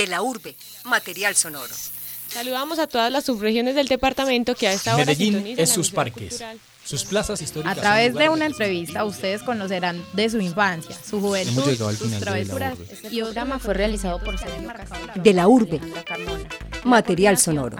De 0.00 0.06
la 0.06 0.22
urbe, 0.22 0.56
material 0.84 1.36
sonoro. 1.36 1.74
Saludamos 2.28 2.78
a 2.78 2.86
todas 2.86 3.12
las 3.12 3.22
subregiones 3.24 3.74
del 3.74 3.86
departamento 3.86 4.54
que 4.54 4.66
a 4.66 4.72
esta 4.72 4.94
hora 4.94 5.04
Medellín 5.04 5.56
es 5.58 5.68
sus 5.68 5.90
parques. 5.90 6.42
Sus 6.82 7.04
plazas 7.04 7.42
históricas. 7.42 7.76
A 7.76 7.80
través 7.82 8.14
de 8.14 8.30
una 8.30 8.46
entrevista 8.46 9.04
ustedes 9.04 9.42
conocerán 9.42 10.02
de 10.14 10.30
su 10.30 10.40
infancia, 10.40 10.96
su 11.06 11.20
juventud, 11.20 11.76
sus 11.98 12.18
travesuras. 12.18 12.78
Y 13.10 13.18
el 13.18 13.24
programa 13.24 13.58
fue 13.58 13.74
realizado 13.74 14.24
por 14.24 14.38
Sergio 14.38 14.72
De 15.16 15.34
la 15.34 15.48
urbe, 15.48 15.78
material 16.84 17.36
sonoro. 17.36 17.76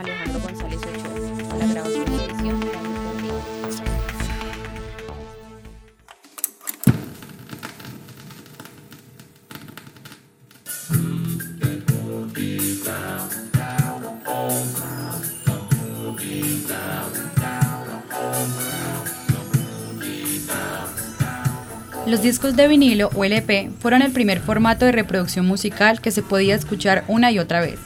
Los 22.11 22.23
discos 22.23 22.57
de 22.57 22.67
vinilo 22.67 23.09
o 23.14 23.25
LP 23.25 23.71
fueron 23.79 24.03
el 24.03 24.11
primer 24.11 24.41
formato 24.41 24.85
de 24.85 24.91
reproducción 24.91 25.46
musical 25.46 26.00
que 26.00 26.11
se 26.11 26.25
podía 26.25 26.57
escuchar 26.57 27.05
una 27.07 27.31
y 27.31 27.39
otra 27.39 27.61
vez. 27.61 27.79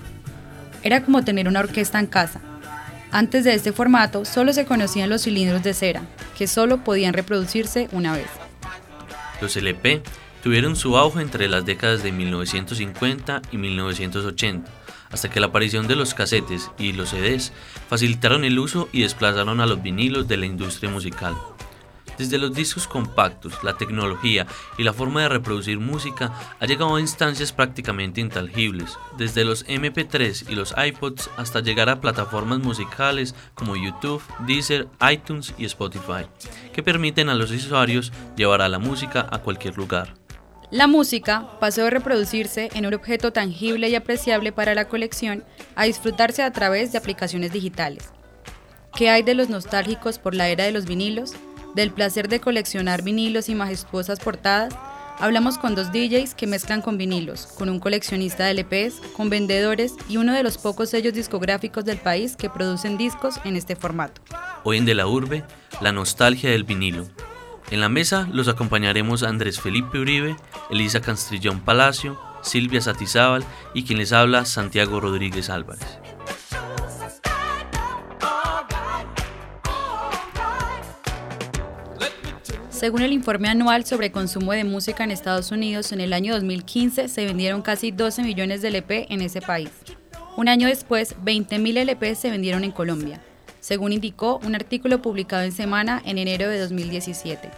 Era 0.83 1.05
como 1.05 1.23
tener 1.25 1.47
una 1.47 1.61
orquesta 1.61 2.01
en 2.01 2.07
casa. 2.07 2.41
Antes 3.11 3.45
de 3.45 3.53
este 3.53 3.73
formato 3.73 4.25
solo 4.25 4.55
se 4.55 4.65
conocían 4.65 5.11
los 5.11 5.25
cilindros 5.25 5.63
de 5.63 5.75
cera, 5.75 6.07
que 6.39 6.47
solo 6.47 6.83
podían 6.83 7.13
reproducirse 7.13 7.91
una 7.93 8.15
vez. 8.15 8.29
Los 9.43 9.59
LP 9.59 10.03
tuvieron 10.43 10.75
su 10.75 10.97
auge 10.97 11.21
entre 11.21 11.47
las 11.47 11.67
décadas 11.67 12.03
de 12.03 12.11
1950 12.11 13.43
y 13.53 13.59
1980, 13.59 14.71
hasta 15.11 15.29
que 15.29 15.39
la 15.39 15.49
aparición 15.49 15.87
de 15.87 15.97
los 15.97 16.15
casetes 16.15 16.71
y 16.79 16.95
los 16.95 17.11
CDs 17.11 17.53
facilitaron 17.91 18.47
el 18.47 18.59
uso 18.59 18.89
y 18.91 19.03
desplazaron 19.03 19.61
a 19.61 19.67
los 19.67 19.83
vinilos 19.83 20.27
de 20.29 20.39
la 20.39 20.47
industria 20.47 20.89
musical. 20.89 21.35
Desde 22.19 22.39
los 22.39 22.55
discos 22.55 22.87
compactos, 22.87 23.63
la 23.63 23.77
tecnología 23.77 24.47
y 24.79 24.85
la 24.85 24.93
forma 24.93 25.23
de 25.23 25.29
reproducir 25.29 25.81
música 25.81 26.33
ha 26.61 26.67
llegado 26.67 26.97
a 26.97 27.01
instancias 27.01 27.53
prácticamente 27.53 28.21
intangibles, 28.21 28.97
desde 29.19 29.45
los 29.45 29.67
MP3 29.67 30.49
y 30.49 30.55
los 30.55 30.75
iPods 30.77 31.31
hasta 31.37 31.61
llegar 31.61 31.89
a 31.89 32.01
plataformas 32.01 32.61
musicales 32.61 33.35
como 33.55 33.77
YouTube, 33.77 34.23
Deezer, 34.47 34.89
iTunes 35.11 35.55
y 35.59 35.65
Spotify, 35.65 36.27
que 36.73 36.83
permiten 36.83 37.29
a 37.29 37.35
los 37.35 37.51
usuarios 37.51 38.13
llevar 38.37 38.63
a 38.63 38.69
la 38.69 38.79
música 38.79 39.27
a 39.31 39.39
cualquier 39.39 39.77
lugar. 39.77 40.15
La 40.71 40.87
música 40.87 41.51
pasó 41.61 41.83
de 41.83 41.91
reproducirse 41.91 42.71
en 42.75 42.87
un 42.87 42.95
objeto 42.95 43.33
tangible 43.33 43.89
y 43.89 43.95
apreciable 43.95 44.51
para 44.51 44.75
la 44.75 44.89
colección 44.89 45.45
a 45.77 45.85
disfrutarse 45.85 46.43
a 46.43 46.53
través 46.53 46.91
de 46.91 46.99
aplicaciones 46.99 47.53
digitales. 47.53 48.11
¿Qué 48.97 49.11
hay 49.11 49.23
de 49.23 49.35
los 49.35 49.49
nostálgicos 49.49 50.19
por 50.19 50.35
la 50.35 50.49
era 50.49 50.65
de 50.65 50.73
los 50.73 50.85
vinilos? 50.85 51.35
Del 51.75 51.91
placer 51.91 52.29
de 52.29 52.41
coleccionar 52.41 53.03
vinilos 53.03 53.49
y 53.49 53.55
majestuosas 53.57 54.21
portadas, 54.21 54.73
hablamos 55.19 55.59
con 55.59 55.75
dos 55.75 55.91
DJs 55.91 56.35
que 56.35 56.47
mezclan 56.47 56.83
con 56.83 56.97
vinilos, 56.99 57.49
con 57.59 57.69
un 57.69 57.81
coleccionista 57.81 58.45
de 58.45 58.55
LPs, 58.55 59.01
con 59.17 59.29
vendedores 59.29 59.95
y 60.09 60.19
uno 60.19 60.33
de 60.33 60.45
los 60.45 60.57
pocos 60.57 60.91
sellos 60.91 61.15
discográficos 61.15 61.85
del 61.85 61.99
país 61.99 62.37
que 62.37 62.49
producen 62.49 62.97
discos 62.97 63.41
en 63.45 63.57
este 63.57 63.75
formato. 63.75 64.23
Hoy 64.63 64.77
en 64.77 64.85
De 64.85 64.95
la 64.95 65.09
Urbe, 65.09 65.43
la 65.81 65.91
nostalgia 65.91 66.51
del 66.51 66.63
vinilo. 66.63 67.07
En 67.73 67.81
la 67.81 67.89
mesa 67.89 68.29
los 68.33 68.47
acompañaremos 68.47 69.25
Andrés 69.25 69.61
Felipe 69.61 69.99
Uribe, 69.99 70.37
Elisa 70.71 71.01
Castrillón 71.01 71.59
Palacio, 71.59 72.21
Silvia 72.43 72.81
Satizábal 72.81 73.45
y 73.75 73.83
quien 73.83 73.99
les 73.99 74.13
habla 74.13 74.45
Santiago 74.45 75.01
Rodríguez 75.01 75.51
Álvarez. 75.51 75.99
Según 82.85 83.01
el 83.01 83.15
informe 83.15 83.49
anual 83.49 83.87
sobre 83.87 84.13
consumo 84.13 84.53
de 84.53 84.63
música 84.63 85.05
en 85.05 85.11
Estados 85.11 85.51
Unidos, 85.51 85.93
en 85.93 86.03
el 86.03 86.13
año 86.13 86.35
2015 86.35 87.09
se 87.09 87.25
vendieron 87.25 87.63
casi 87.63 87.93
12 87.93 88.23
millones 88.23 88.61
de 88.61 88.69
LP 88.69 89.07
en 89.09 89.23
ese 89.23 89.41
país. 89.41 89.71
Un 90.37 90.49
año 90.49 90.69
después, 90.69 91.17
20.000 91.25 91.79
LP 91.79 92.15
se 92.15 92.31
vendieron 92.31 92.63
en 92.63 92.73
Colombia, 92.73 93.23
según 93.61 93.95
indicó 93.95 94.39
un 94.45 94.55
artículo 94.55 95.01
publicado 95.01 95.45
en 95.45 95.53
Semana 95.53 96.03
en 96.05 96.19
enero 96.19 96.47
de 96.51 96.59
2017. 96.59 97.49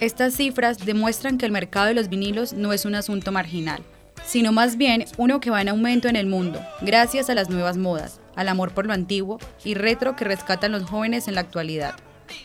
Estas 0.00 0.34
cifras 0.34 0.76
demuestran 0.84 1.38
que 1.38 1.46
el 1.46 1.50
mercado 1.52 1.86
de 1.86 1.94
los 1.94 2.10
vinilos 2.10 2.52
no 2.52 2.74
es 2.74 2.84
un 2.84 2.96
asunto 2.96 3.32
marginal, 3.32 3.80
sino 4.26 4.52
más 4.52 4.76
bien 4.76 5.06
uno 5.16 5.40
que 5.40 5.48
va 5.48 5.62
en 5.62 5.70
aumento 5.70 6.08
en 6.08 6.16
el 6.16 6.26
mundo, 6.26 6.60
gracias 6.82 7.30
a 7.30 7.34
las 7.34 7.48
nuevas 7.48 7.78
modas, 7.78 8.20
al 8.36 8.50
amor 8.50 8.74
por 8.74 8.84
lo 8.84 8.92
antiguo 8.92 9.38
y 9.64 9.72
retro 9.72 10.16
que 10.16 10.26
rescatan 10.26 10.72
los 10.72 10.82
jóvenes 10.82 11.28
en 11.28 11.34
la 11.34 11.40
actualidad. 11.40 11.94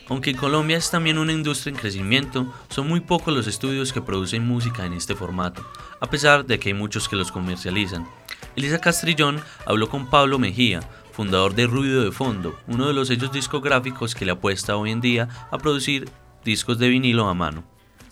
Aunque 0.08 0.34
Colombia 0.34 0.76
es 0.76 0.90
también 0.90 1.18
una 1.18 1.32
industria 1.32 1.72
en 1.72 1.78
crecimiento, 1.78 2.52
son 2.68 2.88
muy 2.88 3.00
pocos 3.00 3.34
los 3.34 3.46
estudios 3.46 3.92
que 3.92 4.02
producen 4.02 4.46
música 4.46 4.84
en 4.84 4.92
este 4.92 5.14
formato, 5.14 5.64
a 6.00 6.10
pesar 6.10 6.44
de 6.44 6.58
que 6.58 6.70
hay 6.70 6.74
muchos 6.74 7.08
que 7.08 7.16
los 7.16 7.32
comercializan. 7.32 8.06
Elisa 8.56 8.80
Castrillón 8.80 9.40
habló 9.66 9.88
con 9.88 10.08
Pablo 10.08 10.38
Mejía, 10.38 10.80
fundador 11.12 11.54
de 11.54 11.66
Ruido 11.66 12.02
de 12.02 12.12
Fondo, 12.12 12.58
uno 12.66 12.86
de 12.86 12.94
los 12.94 13.08
sellos 13.08 13.32
discográficos 13.32 14.14
que 14.14 14.24
le 14.24 14.32
apuesta 14.32 14.76
hoy 14.76 14.90
en 14.90 15.00
día 15.00 15.28
a 15.50 15.58
producir 15.58 16.08
discos 16.44 16.78
de 16.78 16.88
vinilo 16.88 17.28
a 17.28 17.34
mano. 17.34 17.64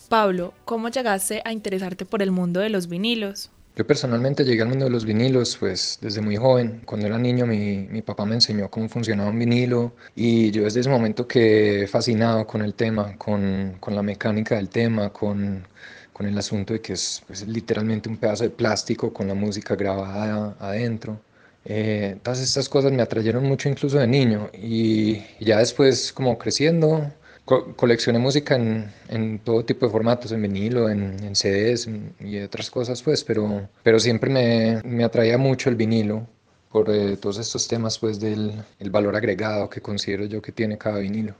Pablo, 0.09 0.53
¿cómo 0.65 0.89
llegaste 0.89 1.41
a 1.45 1.51
interesarte 1.51 2.05
por 2.05 2.21
el 2.21 2.31
mundo 2.31 2.59
de 2.59 2.69
los 2.69 2.87
vinilos? 2.87 3.51
Yo 3.79 3.87
personalmente 3.87 4.43
llegué 4.43 4.61
al 4.61 4.67
mundo 4.67 4.83
de 4.83 4.91
los 4.91 5.05
vinilos 5.05 5.55
pues 5.55 5.99
desde 6.01 6.19
muy 6.19 6.35
joven. 6.35 6.81
Cuando 6.83 7.07
era 7.07 7.17
niño 7.17 7.45
mi, 7.45 7.87
mi, 7.89 8.01
papá 8.01 8.25
me 8.25 8.35
enseñó 8.35 8.69
cómo 8.69 8.89
funcionaba 8.89 9.29
un 9.29 9.39
vinilo 9.39 9.93
y 10.17 10.51
yo 10.51 10.63
desde 10.63 10.81
ese 10.81 10.89
momento 10.89 11.25
quedé 11.25 11.87
fascinado 11.87 12.45
con 12.45 12.61
el 12.61 12.73
tema, 12.73 13.15
con, 13.17 13.77
con 13.79 13.95
la 13.95 14.03
mecánica 14.03 14.57
del 14.57 14.67
tema, 14.67 15.13
con, 15.13 15.65
con 16.11 16.25
el 16.25 16.37
asunto 16.37 16.73
de 16.73 16.81
que 16.81 16.91
es 16.91 17.23
pues, 17.25 17.47
literalmente 17.47 18.09
un 18.09 18.17
pedazo 18.17 18.43
de 18.43 18.49
plástico 18.49 19.13
con 19.13 19.29
la 19.29 19.33
música 19.33 19.77
grabada 19.77 20.57
adentro. 20.59 21.21
Eh, 21.63 22.17
todas 22.21 22.41
estas 22.41 22.67
cosas 22.67 22.91
me 22.91 23.01
atrayeron 23.01 23.45
mucho 23.45 23.69
incluso 23.69 23.97
de 23.97 24.07
niño 24.07 24.49
y 24.53 25.21
ya 25.39 25.59
después 25.59 26.11
como 26.11 26.37
creciendo 26.37 27.13
co 27.49 27.75
coleccioné 27.75 28.19
música 28.19 28.55
en, 28.55 28.91
en, 29.07 29.39
todo 29.39 29.65
tipo 29.65 29.83
de 29.87 29.91
formatos, 29.91 30.31
en 30.31 30.41
vinilo, 30.43 30.87
en, 30.87 31.01
en 31.23 31.35
CDs 31.35 31.87
en, 31.87 32.13
y 32.19 32.39
otras 32.41 32.69
cosas, 32.69 33.01
pues, 33.01 33.23
pero, 33.23 33.67
pero 33.81 33.99
siempre 33.99 34.29
me, 34.29 34.81
me 34.83 35.03
atraía 35.03 35.39
mucho 35.39 35.69
el 35.71 35.75
vinilo 35.75 36.27
por 36.71 36.91
eh, 36.91 37.17
todos 37.17 37.39
estos 37.39 37.67
temas, 37.67 37.97
pues, 37.97 38.19
del 38.19 38.53
el 38.79 38.89
valor 38.91 39.15
agregado 39.15 39.67
que 39.67 39.81
considero 39.81 40.25
yo 40.25 40.43
que 40.43 40.51
tiene 40.51 40.77
cada 40.77 40.99
vinilo. 40.99 41.33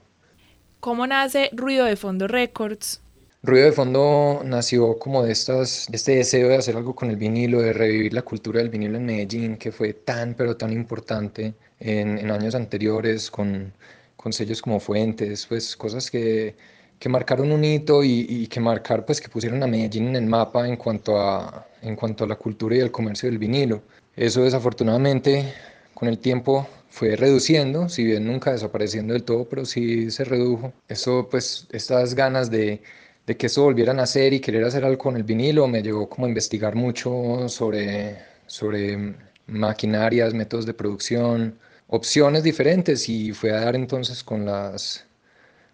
¿Cómo 0.80 1.06
nace 1.06 1.48
Ruido 1.52 1.84
de 1.84 1.94
Fondo 1.94 2.26
Records? 2.26 3.00
Ruido 3.44 3.66
de 3.66 3.72
Fondo 3.72 4.42
nació 4.44 4.98
como 4.98 5.22
de 5.22 5.30
estas, 5.30 5.88
este 5.92 6.16
deseo 6.16 6.48
de 6.48 6.56
hacer 6.56 6.76
algo 6.76 6.96
con 6.96 7.08
el 7.10 7.16
vinilo, 7.16 7.62
de 7.62 7.72
revivir 7.72 8.12
la 8.14 8.22
cultura 8.22 8.58
del 8.58 8.70
vinilo 8.70 8.96
en 8.96 9.06
Medellín, 9.06 9.56
que 9.56 9.70
fue 9.70 9.92
tan, 9.92 10.34
pero 10.34 10.56
tan 10.56 10.72
importante 10.72 11.54
en, 11.78 12.18
en 12.18 12.30
años 12.32 12.56
anteriores, 12.56 13.30
con 13.30 13.72
con 14.20 14.32
sellos 14.34 14.60
como 14.60 14.80
Fuentes, 14.80 15.46
pues 15.46 15.74
cosas 15.76 16.10
que, 16.10 16.54
que 16.98 17.08
marcaron 17.08 17.52
un 17.52 17.64
hito 17.64 18.04
y, 18.04 18.26
y, 18.28 18.46
que 18.48 18.60
marcar, 18.60 19.06
pues 19.06 19.18
que 19.20 19.30
pusieron 19.30 19.62
a 19.62 19.66
Medellín 19.66 20.08
en 20.08 20.16
el 20.16 20.26
mapa 20.26 20.68
en 20.68 20.76
cuanto 20.76 21.18
a, 21.18 21.66
en 21.80 21.96
cuanto 21.96 22.24
a 22.24 22.26
la 22.26 22.36
cultura 22.36 22.76
y 22.76 22.80
el 22.80 22.90
comercio 22.90 23.30
del 23.30 23.38
vinilo. 23.38 23.82
Eso 24.16 24.42
desafortunadamente 24.44 25.54
con 25.94 26.08
el 26.08 26.18
tiempo 26.18 26.68
fue 26.90 27.16
reduciendo, 27.16 27.88
si 27.88 28.04
bien 28.04 28.26
nunca 28.26 28.52
desapareciendo 28.52 29.14
del 29.14 29.24
todo, 29.24 29.48
pero 29.48 29.64
sí 29.64 30.10
se 30.10 30.24
redujo. 30.24 30.74
Eso, 30.88 31.28
pues, 31.30 31.66
estas 31.70 32.14
ganas 32.14 32.50
de, 32.50 32.82
de 33.26 33.36
que 33.38 33.46
eso 33.46 33.62
volviera 33.62 33.92
a 33.92 33.94
nacer 33.94 34.34
y 34.34 34.40
querer 34.40 34.64
hacer 34.64 34.84
algo 34.84 34.98
con 34.98 35.16
el 35.16 35.22
vinilo 35.24 35.66
me 35.66 35.82
llevó 35.82 36.08
como 36.10 36.26
a 36.26 36.28
investigar 36.28 36.74
mucho 36.74 37.48
sobre, 37.48 38.18
sobre 38.46 39.14
maquinarias, 39.46 40.34
métodos 40.34 40.66
de 40.66 40.74
producción, 40.74 41.58
opciones 41.90 42.42
diferentes 42.44 43.08
y 43.08 43.32
fue 43.32 43.50
a 43.50 43.60
dar 43.60 43.74
entonces 43.74 44.22
con 44.24 44.46
las, 44.46 45.06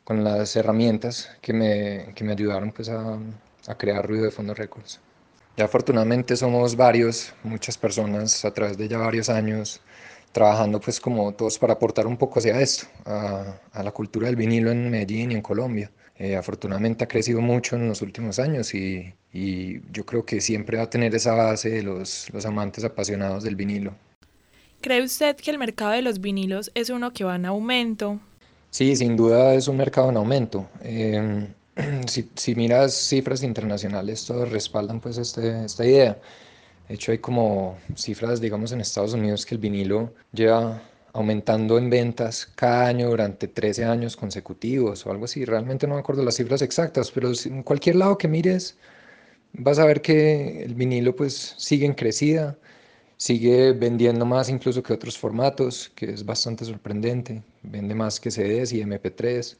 con 0.04 0.24
las 0.24 0.56
herramientas 0.56 1.30
que 1.42 1.52
me, 1.52 2.12
que 2.14 2.24
me 2.24 2.32
ayudaron 2.32 2.72
pues 2.72 2.88
a, 2.88 3.18
a 3.66 3.78
crear 3.78 4.06
Ruido 4.06 4.24
de 4.24 4.30
Fondo 4.30 4.54
Records. 4.54 5.00
Ya 5.56 5.64
afortunadamente 5.66 6.36
somos 6.36 6.76
varios, 6.76 7.32
muchas 7.42 7.78
personas 7.78 8.44
a 8.44 8.52
través 8.52 8.76
de 8.76 8.88
ya 8.88 8.98
varios 8.98 9.28
años 9.28 9.80
trabajando 10.32 10.80
pues 10.80 11.00
como 11.00 11.32
todos 11.32 11.58
para 11.58 11.74
aportar 11.74 12.06
un 12.06 12.16
poco 12.16 12.38
hacia 12.40 12.60
esto, 12.60 12.86
a, 13.06 13.58
a 13.72 13.82
la 13.82 13.90
cultura 13.92 14.26
del 14.26 14.36
vinilo 14.36 14.70
en 14.70 14.90
Medellín 14.90 15.32
y 15.32 15.34
en 15.34 15.42
Colombia. 15.42 15.90
Eh, 16.19 16.36
afortunadamente 16.36 17.04
ha 17.04 17.08
crecido 17.08 17.40
mucho 17.42 17.76
en 17.76 17.88
los 17.88 18.00
últimos 18.02 18.38
años 18.38 18.74
y, 18.74 19.14
y, 19.32 19.80
yo 19.92 20.06
creo 20.06 20.24
que 20.24 20.40
siempre 20.40 20.78
va 20.78 20.84
a 20.84 20.90
tener 20.90 21.14
esa 21.14 21.34
base 21.34 21.69
de 21.70 21.82
los, 21.82 22.30
los 22.32 22.46
amantes 22.46 22.84
apasionados 22.84 23.44
del 23.44 23.56
vinilo. 23.56 23.94
¿Cree 24.86 25.02
usted 25.02 25.34
que 25.34 25.50
el 25.50 25.58
mercado 25.58 25.90
de 25.90 26.00
los 26.00 26.20
vinilos 26.20 26.70
es 26.76 26.90
uno 26.90 27.12
que 27.12 27.24
va 27.24 27.34
en 27.34 27.44
aumento? 27.44 28.20
Sí, 28.70 28.94
sin 28.94 29.16
duda 29.16 29.52
es 29.54 29.66
un 29.66 29.76
mercado 29.76 30.10
en 30.10 30.16
aumento. 30.16 30.68
Si, 32.06 32.30
si, 32.36 32.54
miras 32.54 32.94
cifras 32.94 33.42
internacionales, 33.42 34.24
todos 34.24 34.48
respaldan 34.48 35.00
pues 35.00 35.18
este, 35.18 35.64
esta 35.64 35.84
idea. 35.84 36.16
De 36.88 36.94
hecho, 36.94 37.10
hay 37.10 37.18
como 37.18 37.76
cifras, 37.96 38.40
digamos, 38.40 38.70
en 38.70 38.80
Estados 38.80 39.12
Unidos 39.12 39.44
que 39.44 39.56
el 39.56 39.60
vinilo 39.60 40.14
lleva 40.32 40.80
aumentando 41.12 41.78
en 41.78 41.90
ventas 41.90 42.46
cada 42.54 42.86
año 42.86 43.10
durante 43.10 43.48
13 43.48 43.84
años 43.86 44.16
consecutivos 44.16 45.04
o 45.04 45.10
algo 45.10 45.24
así. 45.24 45.44
Realmente 45.44 45.88
no 45.88 45.94
me 45.94 46.00
acuerdo 46.00 46.22
las 46.22 46.36
cifras 46.36 46.62
exactas, 46.62 47.10
pero 47.10 47.32
en 47.44 47.64
cualquier 47.64 47.96
lado 47.96 48.16
que 48.16 48.28
mires 48.28 48.78
vas 49.52 49.80
a 49.80 49.84
ver 49.84 50.00
que 50.00 50.62
el 50.62 50.74
vinilo 50.76 51.16
pues 51.16 51.54
sigue 51.58 51.86
en 51.86 51.94
crecida, 51.94 52.56
sigue 53.16 53.72
vendiendo 53.72 54.24
más 54.26 54.48
incluso 54.48 54.82
que 54.82 54.92
otros 54.92 55.18
formatos, 55.18 55.90
que 55.94 56.10
es 56.10 56.24
bastante 56.24 56.64
sorprendente. 56.64 57.42
Vende 57.62 57.94
más 57.94 58.20
que 58.20 58.30
CDs 58.30 58.72
y 58.72 58.82
MP3 58.82 59.56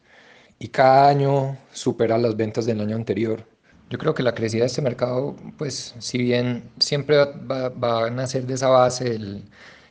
y 0.59 0.69
cada 0.69 1.09
año 1.09 1.57
supera 1.73 2.19
las 2.19 2.37
ventas 2.37 2.67
del 2.67 2.81
año 2.81 2.97
anterior. 2.97 3.45
Yo 3.91 3.99
creo 3.99 4.15
que 4.15 4.23
la 4.23 4.35
crecida 4.35 4.63
de 4.63 4.67
este 4.67 4.83
mercado, 4.83 5.37
pues 5.59 5.95
si 5.99 6.19
bien 6.19 6.71
siempre 6.81 7.17
va, 7.17 8.07
a 8.07 8.11
nacer 8.11 8.47
de 8.47 8.55
esa 8.55 8.69
base 8.69 9.19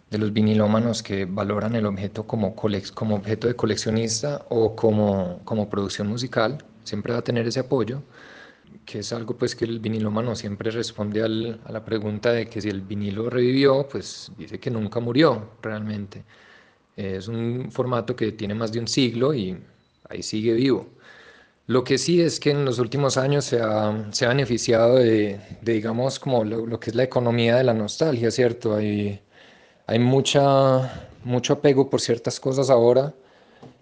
de 0.10 0.18
los 0.18 0.34
vinilómanos 0.34 1.02
que 1.02 1.26
valoran 1.26 1.76
el 1.76 1.86
objeto 1.86 2.28
como, 2.28 2.56
como 2.56 3.16
objeto 3.16 3.48
de 3.48 3.56
coleccionista 3.56 4.46
o 4.50 4.76
como, 4.76 5.40
como 5.46 5.70
producción 5.70 6.08
musical, 6.08 6.58
siempre 6.84 7.14
va 7.14 7.20
a 7.20 7.24
tener 7.24 7.48
ese 7.48 7.62
apoyo, 7.62 8.04
que 8.86 9.00
es 9.00 9.12
algo 9.14 9.38
pues 9.38 9.56
que 9.56 9.66
el 9.66 9.80
vinilómano 9.80 10.36
siempre 10.36 10.72
responde 10.72 11.24
al, 11.24 11.60
a 11.66 11.72
la 11.72 11.84
pregunta 11.84 12.32
de 12.32 12.48
que 12.48 12.62
si 12.62 12.70
el 12.70 12.82
vinilo 12.82 13.30
revivió, 13.30 13.88
pues 13.88 14.32
dice 14.38 14.60
que 14.60 14.70
nunca 14.72 15.00
murió 15.00 15.52
realmente. 15.62 16.24
Es 16.96 17.28
un 17.28 17.72
formato 17.72 18.16
que 18.16 18.32
tiene 18.34 18.56
más 18.56 18.72
de 18.72 18.80
un 18.80 18.88
siglo 18.88 19.34
y 19.34 19.58
ahí 20.10 20.24
sigue 20.24 20.54
vivo. 20.54 20.88
Lo 21.68 21.84
que 21.84 21.98
sí 21.98 22.22
es 22.22 22.40
que 22.40 22.52
en 22.52 22.64
los 22.66 22.80
últimos 22.80 23.18
años 23.18 23.46
se 23.46 23.60
ha, 23.62 24.08
se 24.12 24.26
ha 24.26 24.30
beneficiado 24.30 24.98
de, 24.98 25.40
digamos, 25.62 26.20
como 26.20 26.44
lo, 26.44 26.80
que 26.80 26.92
es 26.92 26.96
la 26.96 27.04
economía 27.04 27.56
de 27.58 27.64
la 27.64 27.74
nostalgia, 27.74 28.30
¿cierto? 28.32 28.76
Hay, 28.76 29.20
hay 29.88 30.00
mucha, 30.00 31.10
mucho 31.24 31.54
apego 31.54 31.90
por 31.90 32.02
ciertas 32.02 32.40
cosas 32.40 32.70
ahora 32.70 33.16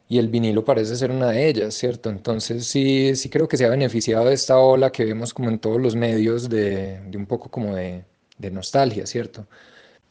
y 0.09 0.19
el 0.19 0.27
vinilo 0.27 0.63
parece 0.65 0.95
ser 0.95 1.11
una 1.11 1.31
de 1.31 1.47
ellas, 1.49 1.73
¿cierto? 1.73 2.09
Entonces 2.09 2.67
sí, 2.67 3.15
sí 3.15 3.29
creo 3.29 3.47
que 3.47 3.57
se 3.57 3.65
ha 3.65 3.69
beneficiado 3.69 4.25
de 4.25 4.33
esta 4.33 4.57
ola 4.59 4.91
que 4.91 5.05
vemos 5.05 5.33
como 5.33 5.49
en 5.49 5.59
todos 5.59 5.81
los 5.81 5.95
medios 5.95 6.49
de, 6.49 6.99
de 7.01 7.17
un 7.17 7.25
poco 7.25 7.49
como 7.49 7.75
de, 7.75 8.03
de, 8.37 8.51
nostalgia, 8.51 9.05
¿cierto? 9.07 9.47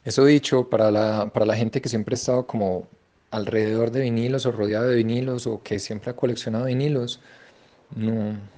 Eso 0.04 0.24
dicho, 0.24 0.68
para 0.68 0.90
la, 0.90 1.30
para 1.32 1.46
la 1.46 1.56
gente 1.56 1.80
que 1.80 1.88
siempre 1.88 2.14
ha 2.14 2.16
estado 2.16 2.46
como 2.46 2.88
alrededor 3.30 3.90
de 3.90 4.00
vinilos 4.02 4.46
o 4.46 4.52
rodeado 4.52 4.88
de 4.88 4.96
vinilos 4.96 5.46
o 5.46 5.62
que 5.62 5.78
siempre 5.78 6.10
ha 6.10 6.16
coleccionado 6.16 6.66
vinilos, 6.66 7.20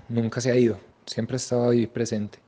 nunca 0.08 0.40
se 0.40 0.50
ha 0.50 0.56
ido, 0.56 0.78
siempre 1.06 1.36
ha 1.36 1.38
estado 1.38 1.70
ahí 1.70 1.86
presente. 1.86 2.38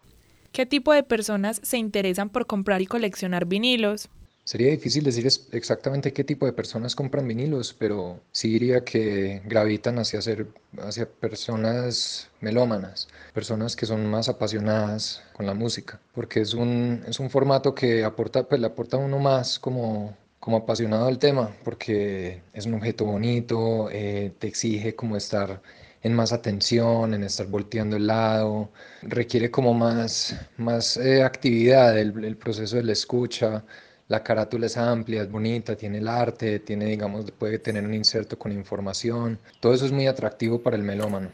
¿Qué 0.53 0.65
tipo 0.65 0.93
de 0.93 1.03
personas 1.03 1.61
se 1.63 1.77
interesan 1.77 2.31
por 2.31 2.47
comprar 2.47 2.81
y 2.81 2.87
coleccionar 2.87 3.47
vinilos? 3.47 4.09
Sería 4.47 4.71
difícil 4.71 5.03
decir 5.03 5.27
exactamente 5.51 6.13
qué 6.13 6.23
tipo 6.23 6.47
de 6.47 6.53
personas 6.53 6.95
compran 6.95 7.27
vinilos, 7.27 7.75
pero 7.77 8.21
sí 8.31 8.49
diría 8.49 8.85
que 8.85 9.43
gravitan 9.45 9.99
hacia, 9.99 10.23
ser, 10.23 10.47
hacia 10.79 11.11
personas 11.11 12.31
melómanas, 12.41 13.09
personas 13.35 13.75
que 13.75 13.87
son 13.87 14.07
más 14.07 14.29
apasionadas 14.29 15.25
con 15.33 15.47
la 15.47 15.55
música, 15.55 15.99
porque 16.15 16.43
es 16.43 16.55
un, 16.55 17.03
es 17.09 17.19
un 17.19 17.29
formato 17.29 17.75
que 17.75 18.05
aporta, 18.05 18.45
pues, 18.45 18.63
aporta 18.63 18.99
a 18.99 19.01
uno 19.01 19.19
más 19.19 19.59
como, 19.59 20.17
como 20.39 20.59
apasionado 20.59 21.07
del 21.07 21.19
tema, 21.19 21.51
porque 21.65 22.41
es 22.53 22.67
un 22.67 22.75
objeto 22.75 23.05
bonito, 23.05 23.89
eh, 23.91 24.33
te 24.39 24.47
exige 24.47 24.95
como 24.95 25.17
estar 25.17 25.61
en 26.07 26.15
más 26.15 26.33
atención, 26.33 27.15
en 27.15 27.25
estar 27.25 27.49
volteando 27.49 27.97
el 27.97 28.07
lado, 28.07 28.71
requiere 29.03 29.51
como 29.51 29.75
más, 29.75 30.37
más 30.57 30.97
eh, 30.99 31.25
actividad 31.25 31.99
el, 31.99 32.37
proceso 32.37 32.77
de 32.77 32.85
la 32.85 32.93
escucha, 32.93 33.65
la 34.09 34.23
carátula 34.23 34.67
es 34.67 34.77
amplia, 34.77 35.23
es 35.23 35.31
bonita, 35.31 35.77
tiene 35.77 35.99
el 35.99 36.09
arte, 36.09 36.61
tiene, 36.61 36.87
digamos, 36.87 37.31
puede 37.33 37.59
tener 37.59 37.85
un 37.85 37.95
inserto 37.95 38.39
con 38.39 38.53
información, 38.53 39.39
todo 39.61 39.75
eso 39.75 39.87
es 39.87 39.93
muy 39.93 40.07
atractivo 40.07 40.63
para 40.63 40.77
el 40.77 40.83
melómano. 40.83 41.33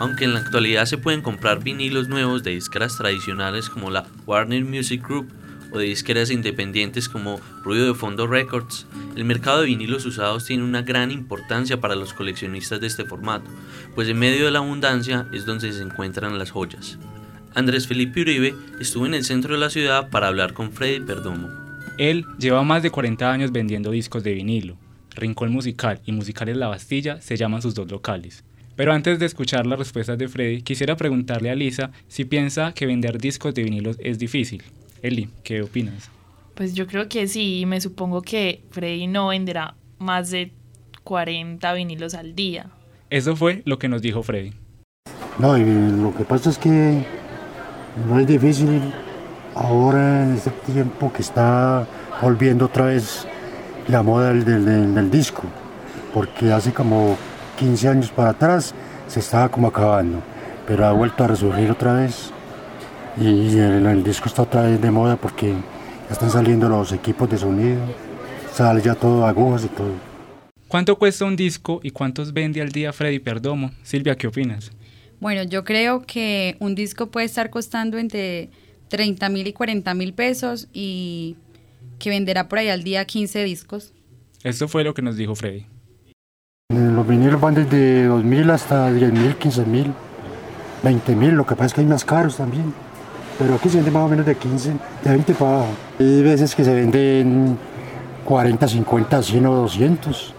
Aunque 0.00 0.24
en 0.24 0.34
la 0.34 0.40
actualidad 0.40 0.86
se 0.86 0.98
pueden 0.98 1.22
comprar 1.22 1.62
vinilos 1.62 2.08
nuevos 2.08 2.42
de 2.42 2.50
disqueras 2.50 2.96
tradicionales 2.98 3.70
como 3.70 3.88
la 3.88 4.08
Warner 4.26 4.64
Music 4.64 5.00
Group 5.06 5.32
o 5.72 5.78
de 5.78 5.86
disqueras 5.86 6.30
independientes 6.30 7.08
como 7.08 7.40
Ruido 7.62 7.86
de 7.86 7.94
Fondo 7.94 8.26
Records, 8.26 8.86
el 9.16 9.24
mercado 9.24 9.60
de 9.60 9.66
vinilos 9.66 10.04
usados 10.06 10.44
tiene 10.44 10.64
una 10.64 10.82
gran 10.82 11.10
importancia 11.10 11.80
para 11.80 11.94
los 11.94 12.12
coleccionistas 12.12 12.80
de 12.80 12.86
este 12.86 13.04
formato, 13.04 13.50
pues 13.94 14.08
en 14.08 14.18
medio 14.18 14.44
de 14.44 14.50
la 14.50 14.58
abundancia 14.58 15.26
es 15.32 15.46
donde 15.46 15.72
se 15.72 15.82
encuentran 15.82 16.38
las 16.38 16.50
joyas. 16.50 16.98
Andrés 17.54 17.86
Felipe 17.86 18.22
Uribe 18.22 18.54
estuvo 18.80 19.06
en 19.06 19.14
el 19.14 19.24
centro 19.24 19.54
de 19.54 19.60
la 19.60 19.70
ciudad 19.70 20.08
para 20.10 20.28
hablar 20.28 20.54
con 20.54 20.72
Freddy 20.72 21.00
Perdomo. 21.00 21.48
Él 21.98 22.24
lleva 22.38 22.62
más 22.62 22.82
de 22.82 22.90
40 22.90 23.30
años 23.30 23.52
vendiendo 23.52 23.90
discos 23.90 24.24
de 24.24 24.32
vinilo. 24.32 24.76
Rincón 25.14 25.52
Musical 25.52 26.00
y 26.06 26.12
Musicales 26.12 26.56
La 26.56 26.68
Bastilla 26.68 27.20
se 27.20 27.36
llaman 27.36 27.60
sus 27.60 27.74
dos 27.74 27.90
locales. 27.90 28.44
Pero 28.76 28.92
antes 28.94 29.18
de 29.18 29.26
escuchar 29.26 29.66
las 29.66 29.78
respuestas 29.78 30.16
de 30.16 30.28
Freddy, 30.28 30.62
quisiera 30.62 30.96
preguntarle 30.96 31.50
a 31.50 31.54
Lisa 31.54 31.92
si 32.08 32.24
piensa 32.24 32.72
que 32.72 32.86
vender 32.86 33.18
discos 33.18 33.52
de 33.52 33.64
vinilos 33.64 33.98
es 34.00 34.18
difícil. 34.18 34.62
Eli, 35.02 35.28
¿qué 35.42 35.62
opinas? 35.62 36.10
Pues 36.54 36.74
yo 36.74 36.86
creo 36.86 37.08
que 37.08 37.26
sí, 37.26 37.64
me 37.66 37.80
supongo 37.80 38.22
que 38.22 38.62
Freddy 38.70 39.08
no 39.08 39.28
venderá 39.28 39.74
más 39.98 40.30
de 40.30 40.52
40 41.02 41.72
vinilos 41.72 42.14
al 42.14 42.36
día. 42.36 42.70
Eso 43.10 43.34
fue 43.34 43.62
lo 43.64 43.80
que 43.80 43.88
nos 43.88 44.00
dijo 44.00 44.22
Freddy. 44.22 44.52
No, 45.40 45.58
y 45.58 45.64
lo 45.64 46.14
que 46.14 46.22
pasa 46.24 46.50
es 46.50 46.58
que 46.58 47.04
no 48.08 48.20
es 48.20 48.26
difícil 48.28 48.80
ahora 49.56 50.22
en 50.22 50.34
este 50.34 50.50
tiempo 50.72 51.12
que 51.12 51.22
está 51.22 51.84
volviendo 52.22 52.66
otra 52.66 52.84
vez 52.86 53.26
la 53.88 54.04
moda 54.04 54.32
del, 54.32 54.94
del 54.94 55.10
disco, 55.10 55.42
porque 56.14 56.52
hace 56.52 56.72
como 56.72 57.16
15 57.58 57.88
años 57.88 58.10
para 58.10 58.30
atrás 58.30 58.72
se 59.08 59.18
estaba 59.18 59.48
como 59.48 59.66
acabando, 59.66 60.22
pero 60.64 60.86
ha 60.86 60.92
vuelto 60.92 61.24
a 61.24 61.26
resurgir 61.26 61.72
otra 61.72 61.94
vez 61.94 62.32
y 63.16 63.58
el, 63.58 64.02
disco 64.02 64.28
está 64.28 64.42
otra 64.42 64.62
vez 64.62 64.80
de 64.80 64.90
moda 64.90 65.16
porque 65.16 65.52
ya 65.52 66.12
están 66.12 66.30
saliendo 66.30 66.68
los 66.68 66.92
equipos 66.92 67.28
de 67.30 67.38
sonido, 67.38 67.80
sale 68.52 68.80
ya 68.82 68.94
todo 68.94 69.26
agujas 69.26 69.64
y 69.64 69.68
todo. 69.68 69.92
¿Cuánto 70.68 70.96
cuesta 70.96 71.24
un 71.26 71.36
disco 71.36 71.80
y 71.82 71.90
cuántos 71.90 72.32
vende 72.32 72.62
al 72.62 72.70
día 72.70 72.92
Freddy 72.92 73.18
Perdomo? 73.18 73.72
Silvia, 73.82 74.16
¿qué 74.16 74.26
opinas? 74.26 74.72
Bueno, 75.20 75.42
yo 75.42 75.64
creo 75.64 76.02
que 76.02 76.56
un 76.58 76.74
disco 76.74 77.10
puede 77.10 77.26
estar 77.26 77.50
costando 77.50 77.98
entre 77.98 78.50
30 78.88 79.28
mil 79.28 79.46
y 79.46 79.52
40 79.52 79.94
mil 79.94 80.14
pesos 80.14 80.68
y 80.72 81.36
que 81.98 82.10
venderá 82.10 82.48
por 82.48 82.58
ahí 82.58 82.68
al 82.68 82.82
día 82.82 83.04
15 83.04 83.44
discos. 83.44 83.92
Esto 84.42 84.66
fue 84.66 84.82
lo 84.82 84.94
que 84.94 85.02
nos 85.02 85.16
dijo 85.16 85.34
Freddy. 85.34 85.66
Los 86.70 87.06
vinilos 87.06 87.40
van 87.40 87.54
desde 87.54 88.08
2.000 88.08 88.50
hasta 88.50 88.90
10.000, 88.90 89.36
15.000, 89.36 89.92
20.000, 90.82 91.32
lo 91.32 91.46
que 91.46 91.54
pasa 91.54 91.66
es 91.66 91.74
que 91.74 91.80
hay 91.82 91.86
más 91.86 92.04
caros 92.04 92.38
también. 92.38 92.72
Pero 93.38 93.54
aquí 93.54 93.68
se 93.68 93.76
vende 93.76 93.90
más 93.90 94.04
o 94.04 94.08
menos 94.08 94.26
de 94.26 94.34
15, 94.34 94.70
de 95.04 95.10
20 95.10 95.34
para 95.34 95.50
abajo. 95.56 95.72
Hay 95.98 96.22
veces 96.22 96.54
que 96.54 96.64
se 96.64 96.74
venden 96.74 97.58
40, 98.24 98.68
50, 98.68 99.22
100 99.22 99.46
o 99.46 99.54
200. 99.54 100.34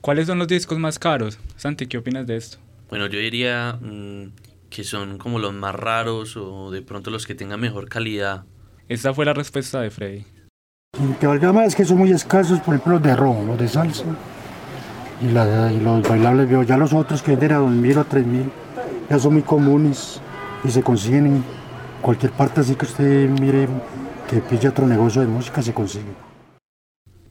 ¿Cuáles 0.00 0.26
son 0.26 0.38
los 0.38 0.48
discos 0.48 0.78
más 0.78 0.98
caros? 0.98 1.38
Santi, 1.56 1.86
¿qué 1.86 1.98
opinas 1.98 2.26
de 2.26 2.36
esto? 2.36 2.58
Bueno, 2.88 3.06
yo 3.06 3.18
diría 3.18 3.78
mm, 3.80 4.32
que 4.68 4.84
son 4.84 5.18
como 5.18 5.38
los 5.38 5.52
más 5.54 5.74
raros 5.74 6.36
o 6.36 6.70
de 6.70 6.82
pronto 6.82 7.10
los 7.10 7.26
que 7.26 7.34
tengan 7.34 7.60
mejor 7.60 7.88
calidad. 7.88 8.44
Esta 8.88 9.14
fue 9.14 9.24
la 9.24 9.32
respuesta 9.32 9.80
de 9.80 9.90
Freddy. 9.90 10.26
que 11.20 11.26
valga 11.26 11.52
más 11.52 11.68
es 11.68 11.74
que 11.76 11.84
son 11.84 11.98
muy 11.98 12.10
escasos, 12.10 12.60
por 12.60 12.74
ejemplo 12.74 12.94
los 12.94 13.02
de 13.02 13.16
rojo, 13.16 13.44
los 13.46 13.58
de 13.58 13.68
salsa 13.68 14.04
y, 15.22 15.28
los 15.30 16.08
bailables 16.08 16.66
ya 16.66 16.76
los 16.76 16.92
otros 16.92 17.22
que 17.22 17.32
venden 17.32 17.52
a 17.52 17.60
2.000 17.60 17.96
o 17.96 18.04
3.000 18.04 18.50
ya 19.08 19.18
son 19.18 19.34
muy 19.34 19.42
comunes 19.42 20.20
y 20.64 20.70
se 20.70 20.82
consiguen 20.82 21.26
en 21.26 21.44
cualquier 22.00 22.32
parte 22.32 22.60
así 22.60 22.74
que 22.74 22.84
usted 22.84 23.28
mire 23.28 23.68
que 24.28 24.40
pilla 24.40 24.70
otro 24.70 24.86
negocio 24.86 25.20
de 25.20 25.26
música 25.26 25.62
se 25.62 25.72
consigue. 25.72 26.12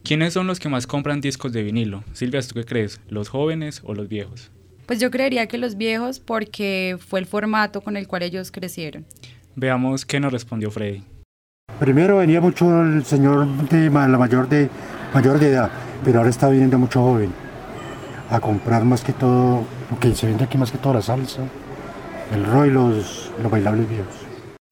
¿Quiénes 0.04 0.32
son 0.32 0.46
los 0.46 0.58
que 0.58 0.68
más 0.68 0.86
compran 0.86 1.20
discos 1.20 1.52
de 1.52 1.62
vinilo? 1.62 2.02
Silvia, 2.12 2.42
¿tú 2.42 2.54
qué 2.54 2.64
crees? 2.64 3.00
¿Los 3.08 3.28
jóvenes 3.28 3.82
o 3.84 3.94
los 3.94 4.08
viejos? 4.08 4.50
Pues 4.86 4.98
yo 4.98 5.10
creería 5.10 5.46
que 5.46 5.58
los 5.58 5.76
viejos 5.76 6.18
porque 6.18 6.98
fue 6.98 7.20
el 7.20 7.26
formato 7.26 7.80
con 7.80 7.96
el 7.96 8.08
cual 8.08 8.22
ellos 8.22 8.50
crecieron. 8.50 9.06
Veamos 9.54 10.04
qué 10.04 10.18
nos 10.18 10.32
respondió 10.32 10.70
Freddy. 10.70 11.02
Primero 11.78 12.18
venía 12.18 12.40
mucho 12.40 12.82
el 12.82 13.04
señor 13.04 13.46
de 13.68 13.90
la 13.90 14.18
mayor 14.18 14.48
de 14.48 14.68
mayor 15.14 15.38
de 15.38 15.48
edad, 15.50 15.70
pero 16.04 16.18
ahora 16.18 16.30
está 16.30 16.48
viniendo 16.48 16.78
mucho 16.78 17.00
joven 17.00 17.32
a 18.30 18.40
comprar 18.40 18.84
más 18.84 19.02
que 19.02 19.12
todo, 19.12 19.64
lo 19.90 19.98
que 20.00 20.14
se 20.14 20.26
vende 20.26 20.44
aquí 20.44 20.56
más 20.56 20.72
que 20.72 20.78
todo 20.78 20.94
la 20.94 21.02
salsa, 21.02 21.42
el 22.32 22.44
rock 22.44 22.66
y 22.66 22.70
los, 22.70 23.30
los 23.42 23.50
bailables 23.50 23.88
viejos. 23.88 24.14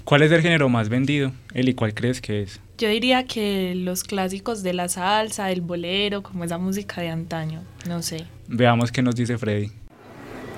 ¿Cuál 0.05 0.23
es 0.23 0.33
el 0.33 0.43
género 0.43 0.69
más 0.69 0.89
vendido? 0.89 1.33
Eli, 1.55 1.75
¿cuál 1.75 1.95
crees 1.95 2.21
que 2.21 2.43
es? 2.43 2.61
Yo 2.79 2.89
diría 2.89 3.27
que 3.27 3.75
los 3.77 4.03
clásicos 4.03 4.63
de 4.63 4.73
la 4.73 4.89
salsa, 4.89 5.51
el 5.51 5.61
bolero, 5.61 6.23
como 6.23 6.45
esa 6.45 6.59
música 6.59 7.01
de 7.01 7.11
antaño, 7.11 7.63
no 7.87 8.03
sé. 8.03 8.27
Veamos 8.49 8.91
qué 8.91 9.03
nos 9.03 9.15
dice 9.15 9.39
Freddy. 9.39 9.71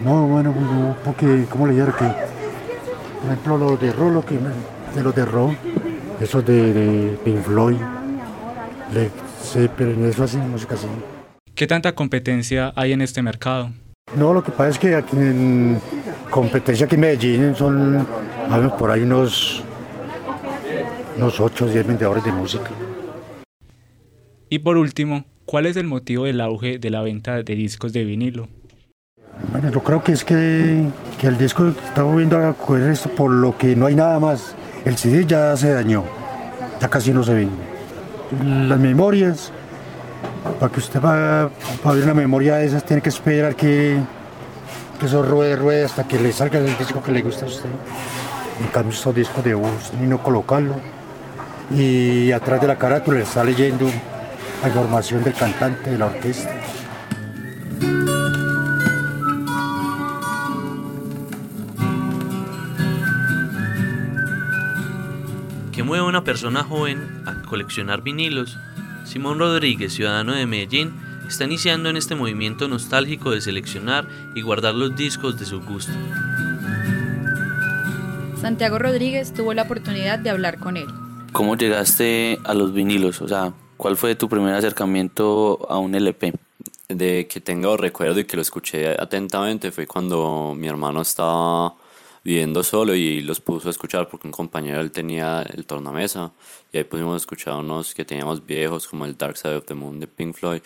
No, 0.03 0.27
bueno, 0.27 0.55
porque, 1.05 1.45
¿cómo 1.51 1.67
le 1.67 1.75
dijeron 1.75 1.95
que, 1.99 2.07
por 3.21 3.31
ejemplo, 3.31 3.59
los 3.59 3.81
de 3.81 3.93
Rolo, 3.93 4.25
que, 4.25 4.39
de 4.95 5.03
los 5.03 5.15
de 5.15 5.25
rock, 5.25 5.55
esos 6.21 6.47
de, 6.47 6.73
de 6.73 7.17
Pink 7.25 7.43
Floyd, 7.43 7.77
le, 8.95 9.11
pero 9.77 10.07
eso 10.07 10.25
así, 10.25 10.37
música 10.39 10.75
así. 10.75 10.87
¿Qué 11.55 11.67
tanta 11.67 11.95
competencia 11.95 12.73
hay 12.75 12.93
en 12.93 13.03
este 13.03 13.23
mercado? 13.23 13.71
No, 14.17 14.33
lo 14.33 14.43
que 14.43 14.51
pasa 14.51 14.69
es 14.71 14.79
que 14.79 14.95
aquí 14.95 15.17
en 15.17 15.81
competencia 16.33 16.87
aquí 16.87 16.95
en 16.95 17.01
Medellín 17.03 17.55
son 17.55 18.07
por 18.79 18.91
ahí 18.91 19.03
unos, 19.03 19.63
unos 21.17 21.39
8 21.39 21.65
o 21.67 21.69
10 21.69 21.87
vendedores 21.87 22.25
de 22.25 22.33
música. 22.33 22.71
Y 24.49 24.59
por 24.61 24.79
último, 24.79 25.25
¿cuál 25.45 25.67
es 25.67 25.77
el 25.77 25.87
motivo 25.87 26.25
del 26.25 26.41
auge 26.41 26.79
de 26.79 26.91
la 26.91 27.03
venta 27.03 27.43
de 27.43 27.55
discos 27.55 27.93
de 27.93 28.05
vinilo? 28.05 28.49
Bueno, 29.51 29.71
yo 29.71 29.83
creo 29.83 30.03
que 30.03 30.13
es 30.13 30.25
que, 30.25 30.87
que 31.21 31.27
el 31.27 31.37
disco 31.37 31.69
está 31.69 32.03
volviendo 32.03 32.39
a 32.39 32.55
coger 32.55 32.91
esto 32.91 33.11
por 33.11 33.31
lo 33.31 33.57
que 33.57 33.77
no 33.77 33.87
hay 33.87 33.95
nada 33.95 34.19
más. 34.19 34.55
El 34.87 34.97
CD 34.97 35.27
ya 35.27 35.55
se 35.57 35.71
dañó, 35.71 36.05
ya 36.81 36.89
casi 36.89 37.13
no 37.13 37.23
se 37.23 37.35
vende. 37.35 38.69
Las 38.69 38.81
memorias, 38.81 39.53
para 40.59 40.73
que 40.73 40.81
usted 40.81 41.01
va 41.01 41.43
a 41.43 41.51
abrir 41.85 42.05
una 42.05 42.15
memoria 42.15 42.57
de 42.57 42.67
esas, 42.67 42.85
tiene 42.85 43.03
que 43.03 43.11
esperar 43.11 43.55
que, 43.55 43.99
que 45.03 45.07
eso 45.07 45.21
ruede, 45.25 45.57
ruede 45.57 45.85
hasta 45.85 46.07
que 46.07 46.17
le 46.17 46.33
salga 46.33 46.61
el 46.61 46.79
disco 46.79 47.03
que 47.03 47.11
le 47.11 47.23
gusta 47.23 47.45
a 47.45 47.49
usted. 47.49 47.69
En 48.61 48.69
cambio, 48.69 48.93
estos 48.93 49.13
discos 49.13 49.43
de 49.43 49.53
voz, 49.53 49.91
y 50.01 50.07
no 50.07 50.23
colocarlo. 50.23 50.77
Y 51.77 52.31
atrás 52.31 52.61
de 52.61 52.69
la 52.69 52.79
carátula 52.79 53.17
le 53.17 53.25
está 53.25 53.43
leyendo 53.43 53.91
la 54.63 54.69
información 54.69 55.25
del 55.25 55.35
cantante, 55.35 55.91
de 55.91 55.99
la 55.99 56.07
orquesta. 56.07 56.55
¿Qué 65.73 65.83
mueve 65.83 66.05
una 66.05 66.23
persona 66.23 66.63
joven 66.63 67.25
a 67.27 67.43
coleccionar 67.49 68.03
vinilos? 68.03 68.57
Simón 69.05 69.41
Rodríguez, 69.41 69.95
ciudadano 69.95 70.33
de 70.33 70.47
Medellín, 70.47 70.95
está 71.33 71.45
iniciando 71.45 71.89
en 71.89 71.97
este 71.97 72.15
movimiento 72.15 72.69
nostálgico 72.69 73.31
de 73.31 73.41
seleccionar 73.41 74.07
y 74.35 74.43
guardar 74.43 74.75
los 74.75 74.95
discos 74.95 75.39
de 75.41 75.47
su 75.47 75.63
gusto. 75.63 75.93
Santiago 78.39 78.79
Rodríguez 78.79 79.33
tuvo 79.33 79.55
la 79.55 79.63
oportunidad 79.63 80.19
de 80.19 80.29
hablar 80.29 80.59
con 80.59 80.77
él. 80.77 80.87
¿Cómo 81.33 81.57
llegaste 81.57 82.39
a 82.45 82.53
los 82.53 82.75
vinilos? 82.75 83.23
O 83.23 83.29
sea, 83.29 83.55
¿cuál 83.79 83.97
fue 83.97 84.15
tu 84.15 84.29
primer 84.29 84.55
acercamiento 84.55 85.67
a 85.71 85.79
un 85.79 85.95
LP? 85.95 86.35
De 86.89 87.27
que 87.27 87.41
tengo 87.41 87.79
recuerdo 87.79 88.21
y 88.21 88.25
que 88.25 88.37
lo 88.37 88.43
escuché 88.43 88.91
atentamente 88.91 89.73
fue 89.73 89.87
cuando 89.87 90.55
mi 90.55 90.69
hermano 90.69 91.01
estaba 91.01 91.75
viviendo 92.23 92.63
solo 92.63 92.95
y 92.95 93.23
los 93.23 93.41
puso 93.41 93.69
a 93.69 93.71
escuchar 93.71 94.09
porque 94.09 94.29
un 94.29 94.33
compañero 94.33 94.81
él 94.81 94.93
tenía 94.93 95.43
el 95.43 95.65
tornamesa 95.65 96.31
y 96.73 96.79
ahí 96.79 96.85
pudimos 96.85 97.23
escuchar 97.23 97.55
unos 97.55 97.95
que 97.95 98.05
teníamos 98.05 98.45
viejos 98.45 98.87
como 98.87 99.07
el 99.07 99.17
Dark 99.17 99.37
Side 99.37 99.57
of 99.57 99.65
the 99.65 99.75
Moon 99.75 99.99
de 99.99 100.07
Pink 100.07 100.35
Floyd 100.35 100.63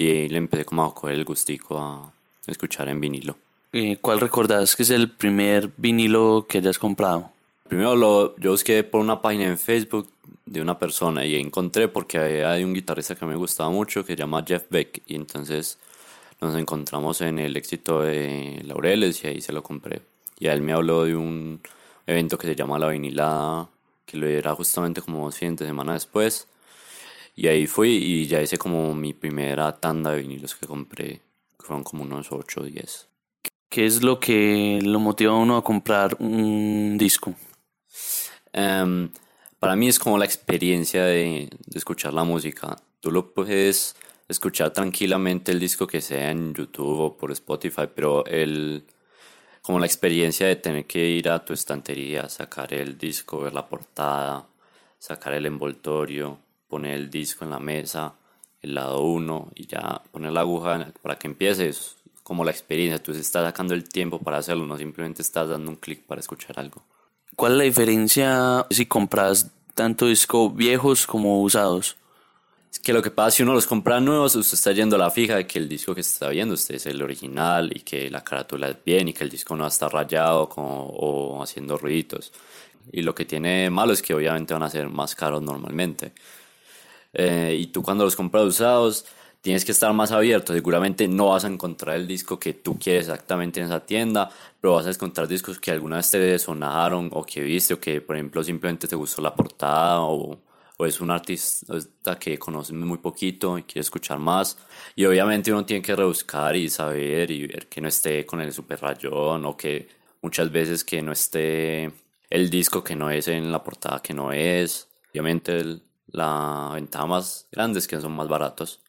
y 0.00 0.08
ahí 0.08 0.28
le 0.30 0.38
empecé 0.38 0.64
como 0.64 0.82
a 0.82 0.94
coger 0.94 1.14
el 1.14 1.26
gustico 1.26 1.78
a 1.78 2.10
escuchar 2.46 2.88
en 2.88 3.02
vinilo. 3.02 3.36
¿Y 3.70 3.96
¿Cuál 3.96 4.18
recordás 4.18 4.74
que 4.74 4.82
es 4.82 4.90
el 4.90 5.10
primer 5.10 5.70
vinilo 5.76 6.46
que 6.48 6.58
hayas 6.58 6.78
comprado? 6.78 7.30
Primero 7.68 7.94
lo, 7.94 8.34
yo 8.38 8.52
busqué 8.52 8.82
por 8.82 9.02
una 9.02 9.20
página 9.20 9.44
en 9.44 9.58
Facebook 9.58 10.08
de 10.46 10.62
una 10.62 10.78
persona 10.78 11.26
y 11.26 11.36
encontré 11.36 11.88
porque 11.88 12.18
hay 12.18 12.64
un 12.64 12.72
guitarrista 12.72 13.14
que 13.14 13.26
me 13.26 13.36
gustaba 13.36 13.68
mucho 13.68 14.02
que 14.02 14.14
se 14.14 14.16
llama 14.16 14.42
Jeff 14.46 14.64
Beck 14.70 15.02
y 15.06 15.16
entonces 15.16 15.78
nos 16.40 16.56
encontramos 16.56 17.20
en 17.20 17.38
el 17.38 17.54
éxito 17.58 18.00
de 18.00 18.62
Laureles 18.64 19.22
y 19.22 19.26
ahí 19.26 19.40
se 19.42 19.52
lo 19.52 19.62
compré. 19.62 20.00
Y 20.38 20.46
él 20.46 20.62
me 20.62 20.72
habló 20.72 21.04
de 21.04 21.14
un 21.14 21.60
evento 22.06 22.38
que 22.38 22.46
se 22.46 22.56
llama 22.56 22.78
La 22.78 22.88
Vinilada, 22.88 23.68
que 24.06 24.16
lo 24.16 24.26
era 24.26 24.54
justamente 24.54 25.02
como 25.02 25.26
dos 25.26 25.36
fines 25.36 25.58
de 25.58 25.66
semana 25.66 25.92
después. 25.92 26.48
Y 27.34 27.48
ahí 27.48 27.66
fui 27.66 27.90
y 27.90 28.26
ya 28.26 28.42
hice 28.42 28.58
como 28.58 28.94
mi 28.94 29.14
primera 29.14 29.72
tanda 29.78 30.12
de 30.12 30.22
vinilos 30.22 30.54
que 30.54 30.66
compré, 30.66 31.22
que 31.58 31.66
fueron 31.66 31.84
como 31.84 32.02
unos 32.02 32.32
8 32.32 32.60
o 32.60 32.64
10. 32.64 33.08
¿Qué 33.68 33.86
es 33.86 34.02
lo 34.02 34.18
que 34.18 34.80
lo 34.82 34.98
motiva 34.98 35.32
a 35.32 35.36
uno 35.36 35.56
a 35.56 35.64
comprar 35.64 36.16
un 36.18 36.96
disco? 36.98 37.34
Em, 38.52 39.10
para 39.58 39.76
mí 39.76 39.88
es 39.88 39.98
como 39.98 40.18
la 40.18 40.24
experiencia 40.24 41.04
de, 41.04 41.48
de, 41.66 41.78
escuchar 41.78 42.12
la 42.12 42.24
música. 42.24 42.76
Tú 43.00 43.12
lo 43.12 43.32
puedes 43.32 43.94
escuchar 44.28 44.72
tranquilamente 44.72 45.52
el 45.52 45.60
disco 45.60 45.86
que 45.86 46.00
sea 46.00 46.30
en 46.30 46.52
YouTube 46.52 46.98
o 46.98 47.16
por 47.16 47.30
Spotify, 47.30 47.88
pero 47.94 48.24
el 48.26 48.84
como 49.62 49.78
la 49.78 49.86
experiencia 49.86 50.46
de 50.46 50.56
tener 50.56 50.86
que 50.86 51.06
ir 51.06 51.28
a 51.28 51.44
tu 51.44 51.52
estantería, 51.52 52.28
sacar 52.28 52.72
el 52.74 52.96
disco, 52.98 53.40
ver 53.40 53.52
la 53.52 53.68
portada, 53.68 54.48
sacar 54.98 55.34
el 55.34 55.46
envoltorio, 55.46 56.38
poner 56.70 56.94
el 56.94 57.10
disco 57.10 57.44
en 57.44 57.50
la 57.50 57.58
mesa, 57.58 58.14
el 58.62 58.74
lado 58.74 59.02
uno 59.02 59.50
y 59.54 59.66
ya 59.66 60.00
poner 60.10 60.32
la 60.32 60.40
aguja 60.40 60.92
para 61.02 61.18
que 61.18 61.26
empieces, 61.26 61.96
como 62.22 62.44
la 62.44 62.52
experiencia, 62.52 63.02
tú 63.02 63.12
estás 63.12 63.44
sacando 63.44 63.74
el 63.74 63.88
tiempo 63.88 64.20
para 64.20 64.38
hacerlo, 64.38 64.66
no 64.66 64.78
simplemente 64.78 65.20
estás 65.20 65.48
dando 65.48 65.70
un 65.70 65.76
clic 65.76 66.04
para 66.06 66.20
escuchar 66.20 66.58
algo. 66.58 66.82
¿Cuál 67.36 67.52
es 67.52 67.58
la 67.58 67.64
diferencia 67.64 68.66
si 68.70 68.86
compras 68.86 69.50
tanto 69.74 70.06
discos 70.06 70.54
viejos 70.54 71.06
como 71.06 71.42
usados? 71.42 71.96
Es 72.72 72.78
que 72.78 72.92
lo 72.92 73.02
que 73.02 73.10
pasa 73.10 73.32
si 73.32 73.42
uno 73.42 73.52
los 73.52 73.66
compra 73.66 73.98
nuevos, 74.00 74.36
usted 74.36 74.54
está 74.54 74.70
yendo 74.70 74.94
a 74.94 74.98
la 75.00 75.10
fija 75.10 75.36
de 75.36 75.46
que 75.46 75.58
el 75.58 75.68
disco 75.68 75.92
que 75.92 76.02
está 76.02 76.28
viendo 76.28 76.54
usted 76.54 76.76
es 76.76 76.86
el 76.86 77.02
original 77.02 77.72
y 77.74 77.80
que 77.80 78.08
la 78.10 78.22
carátula 78.22 78.68
es 78.68 78.76
bien 78.84 79.08
y 79.08 79.12
que 79.12 79.24
el 79.24 79.30
disco 79.30 79.56
no 79.56 79.66
está 79.66 79.88
rayado 79.88 80.48
o 80.54 81.42
haciendo 81.42 81.76
ruiditos. 81.78 82.32
Y 82.92 83.02
lo 83.02 83.14
que 83.14 83.24
tiene 83.24 83.70
malo 83.70 83.92
es 83.92 84.02
que 84.02 84.14
obviamente 84.14 84.54
van 84.54 84.62
a 84.62 84.70
ser 84.70 84.88
más 84.88 85.14
caros 85.14 85.42
normalmente. 85.42 86.12
Eh, 87.12 87.56
y 87.58 87.66
tú 87.68 87.82
cuando 87.82 88.04
los 88.04 88.16
compras 88.16 88.44
usados 88.44 89.06
tienes 89.40 89.64
que 89.64 89.72
estar 89.72 89.92
más 89.92 90.12
abierto. 90.12 90.52
Seguramente 90.52 91.08
no 91.08 91.28
vas 91.28 91.44
a 91.44 91.48
encontrar 91.48 91.96
el 91.96 92.06
disco 92.06 92.38
que 92.38 92.52
tú 92.54 92.78
quieres 92.78 93.08
exactamente 93.08 93.60
en 93.60 93.66
esa 93.66 93.80
tienda, 93.80 94.30
pero 94.60 94.74
vas 94.74 94.86
a 94.86 94.90
encontrar 94.90 95.28
discos 95.28 95.58
que 95.58 95.70
alguna 95.70 95.96
vez 95.96 96.10
te 96.10 96.38
sonaron 96.38 97.10
o 97.12 97.24
que 97.24 97.40
viste 97.42 97.74
o 97.74 97.80
que 97.80 98.00
por 98.00 98.16
ejemplo 98.16 98.42
simplemente 98.44 98.86
te 98.88 98.96
gustó 98.96 99.22
la 99.22 99.34
portada 99.34 100.00
o 100.02 100.38
o 100.80 100.86
es 100.86 100.98
un 101.00 101.10
artista 101.10 102.18
que 102.18 102.38
conoce 102.38 102.72
muy 102.72 102.98
poquito 102.98 103.58
y 103.58 103.64
quiere 103.64 103.82
escuchar 103.82 104.18
más. 104.18 104.56
Y 104.96 105.04
obviamente 105.04 105.52
uno 105.52 105.66
tiene 105.66 105.82
que 105.82 105.94
rebuscar 105.94 106.56
y 106.56 106.70
saber 106.70 107.30
y 107.30 107.46
ver 107.46 107.68
que 107.68 107.82
no 107.82 107.88
esté 107.88 108.24
con 108.24 108.40
el 108.40 108.50
super 108.52 108.80
rayón 108.80 109.44
o 109.44 109.56
que 109.56 109.88
muchas 110.22 110.50
veces 110.50 110.82
que 110.82 111.02
no 111.02 111.12
esté 111.12 111.92
el 112.30 112.48
disco 112.48 112.82
que 112.82 112.96
no 112.96 113.10
es 113.10 113.28
en 113.28 113.52
la 113.52 113.62
portada 113.62 114.00
que 114.00 114.14
no 114.14 114.32
es. 114.32 114.88
Obviamente 115.10 115.80
la 116.12 116.70
ventaja 116.74 117.06
más 117.06 117.48
grande 117.52 117.78
es 117.78 117.88
que 117.88 118.00
son 118.00 118.12
más 118.12 118.28
baratos. 118.28 118.80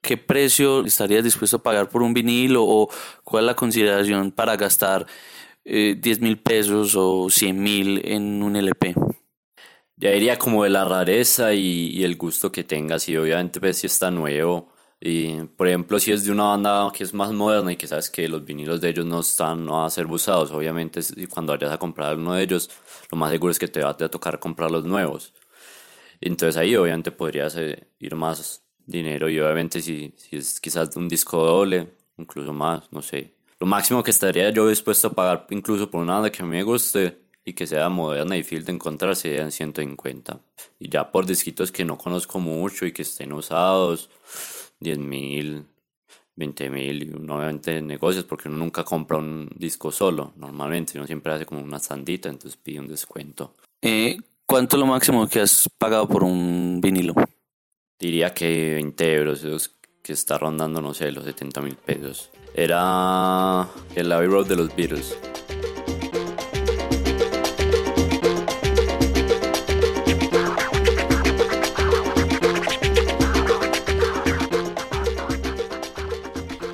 ¿Qué 0.00 0.16
precio 0.16 0.84
estarías 0.84 1.24
dispuesto 1.24 1.58
a 1.58 1.62
pagar 1.62 1.88
por 1.88 2.02
un 2.02 2.14
vinilo 2.14 2.64
o 2.64 2.88
cuál 3.24 3.44
es 3.44 3.46
la 3.48 3.56
consideración 3.56 4.30
para 4.32 4.56
gastar 4.56 5.06
eh, 5.64 5.96
10 5.98 6.20
mil 6.20 6.38
pesos 6.38 6.94
o 6.96 7.28
100 7.28 7.62
mil 7.62 8.00
en 8.04 8.42
un 8.42 8.56
LP? 8.56 8.94
Ya 9.96 10.10
diría 10.10 10.38
como 10.38 10.62
de 10.62 10.70
la 10.70 10.84
rareza 10.84 11.52
y, 11.54 12.04
el 12.04 12.16
gusto 12.16 12.52
que 12.52 12.64
tengas 12.64 13.08
y 13.08 13.16
obviamente 13.16 13.60
pues 13.60 13.78
si 13.78 13.86
está 13.88 14.10
nuevo 14.10 14.72
y 15.00 15.42
por 15.56 15.68
ejemplo 15.68 15.98
si 15.98 16.12
es 16.12 16.24
de 16.24 16.32
una 16.32 16.44
banda 16.44 16.90
que 16.92 17.04
es 17.04 17.14
más 17.14 17.32
moderna 17.32 17.72
y 17.72 17.76
que 17.76 17.86
sabes 17.86 18.08
que 18.10 18.28
los 18.28 18.44
vinilos 18.44 18.80
de 18.80 18.90
ellos 18.90 19.06
no 19.06 19.20
están 19.20 19.64
no 19.64 19.84
a 19.84 19.90
ser 19.90 20.06
usados 20.06 20.50
obviamente 20.52 21.00
cuando 21.30 21.52
vayas 21.52 21.72
a 21.72 21.78
comprar 21.78 22.16
uno 22.16 22.34
de 22.34 22.42
ellos 22.42 22.70
lo 23.10 23.18
más 23.18 23.30
seguro 23.30 23.52
es 23.52 23.58
que 23.58 23.68
te 23.68 23.82
va 23.82 23.90
a 23.90 23.96
tocar 23.96 24.40
comprar 24.40 24.70
los 24.70 24.84
nuevos 24.84 25.32
entonces 26.20 26.56
ahí 26.56 26.76
obviamente 26.76 27.10
podrías 27.10 27.56
eh, 27.56 27.88
ir 27.98 28.14
más 28.14 28.62
dinero 28.86 29.28
y 29.28 29.38
obviamente 29.38 29.82
si, 29.82 30.14
si 30.16 30.36
es 30.36 30.60
quizás 30.60 30.94
un 30.96 31.08
disco 31.08 31.44
doble 31.44 31.88
incluso 32.16 32.52
más 32.52 32.90
no 32.92 33.02
sé 33.02 33.34
lo 33.60 33.66
máximo 33.66 34.02
que 34.02 34.10
estaría 34.10 34.50
yo 34.50 34.68
dispuesto 34.68 35.08
a 35.08 35.12
pagar 35.12 35.46
incluso 35.50 35.90
por 35.90 36.02
una 36.02 36.30
que 36.30 36.42
me 36.44 36.62
guste 36.62 37.28
y 37.48 37.54
que 37.54 37.66
sea 37.66 37.88
moderna 37.88 38.36
y 38.36 38.42
fácil 38.42 38.64
de 38.64 38.72
encontrar 38.72 39.16
serían 39.16 39.50
150. 39.50 40.40
Y 40.78 40.90
ya 40.90 41.10
por 41.10 41.24
disquitos 41.26 41.72
que 41.72 41.84
no 41.84 41.96
conozco 41.96 42.38
mucho 42.38 42.84
y 42.84 42.92
que 42.92 43.02
estén 43.02 43.32
usados, 43.32 44.10
10 44.80 44.98
mil, 44.98 45.66
20 46.36 46.70
mil, 46.70 47.14
obviamente 47.28 47.80
negocios 47.80 48.24
porque 48.24 48.48
uno 48.48 48.58
nunca 48.58 48.84
compra 48.84 49.18
un 49.18 49.50
disco 49.56 49.90
solo, 49.90 50.34
normalmente 50.36 50.98
uno 50.98 51.06
siempre 51.06 51.32
hace 51.32 51.46
como 51.46 51.62
una 51.62 51.78
sandita, 51.78 52.28
entonces 52.28 52.56
pide 52.62 52.80
un 52.80 52.88
descuento. 52.88 53.56
Eh, 53.80 54.18
¿Cuánto 54.50 54.76
es 54.76 54.80
lo 54.80 54.86
máximo 54.86 55.28
que 55.28 55.42
has 55.42 55.68
pagado 55.76 56.08
por 56.08 56.24
un 56.24 56.80
vinilo? 56.80 57.12
Diría 57.98 58.32
que 58.32 58.72
20 58.76 59.14
euros, 59.14 59.76
que 60.02 60.14
está 60.14 60.38
rondando, 60.38 60.80
no 60.80 60.94
sé, 60.94 61.12
los 61.12 61.24
70 61.24 61.60
mil 61.60 61.76
pesos. 61.76 62.30
Era 62.54 63.68
el 63.94 64.10
Abbey 64.10 64.26
Road 64.26 64.46
de 64.46 64.56
los 64.56 64.74
Beatles. 64.74 65.18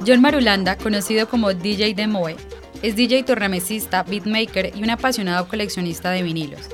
John 0.07 0.21
Marulanda, 0.21 0.79
conocido 0.79 1.29
como 1.29 1.53
DJ 1.53 1.95
de 1.95 2.07
Moe, 2.07 2.37
es 2.83 2.95
DJ 2.95 3.25
tornamesista, 3.25 4.05
beatmaker 4.05 4.71
y 4.77 4.85
un 4.85 4.91
apasionado 4.91 5.49
coleccionista 5.49 6.13
de 6.13 6.23
vinilos. 6.23 6.69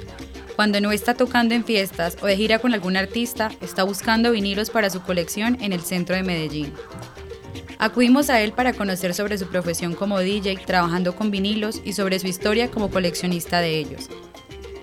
Cuando 0.61 0.79
no 0.83 0.93
está 0.93 1.15
tocando 1.15 1.55
en 1.55 1.65
fiestas 1.65 2.19
o 2.21 2.27
de 2.27 2.37
gira 2.37 2.59
con 2.59 2.75
algún 2.75 2.95
artista, 2.95 3.51
está 3.63 3.83
buscando 3.83 4.31
vinilos 4.31 4.69
para 4.69 4.91
su 4.91 5.01
colección 5.01 5.57
en 5.63 5.73
el 5.73 5.81
centro 5.81 6.15
de 6.15 6.23
Medellín. 6.23 6.75
Acudimos 7.79 8.29
a 8.29 8.43
él 8.43 8.53
para 8.53 8.75
conocer 8.75 9.15
sobre 9.15 9.39
su 9.39 9.47
profesión 9.47 9.95
como 9.95 10.19
DJ, 10.19 10.59
trabajando 10.67 11.17
con 11.17 11.31
vinilos 11.31 11.81
y 11.83 11.95
sobre 11.95 12.19
su 12.19 12.27
historia 12.27 12.71
como 12.71 12.91
coleccionista 12.91 13.61
de 13.61 13.79
ellos. 13.79 14.11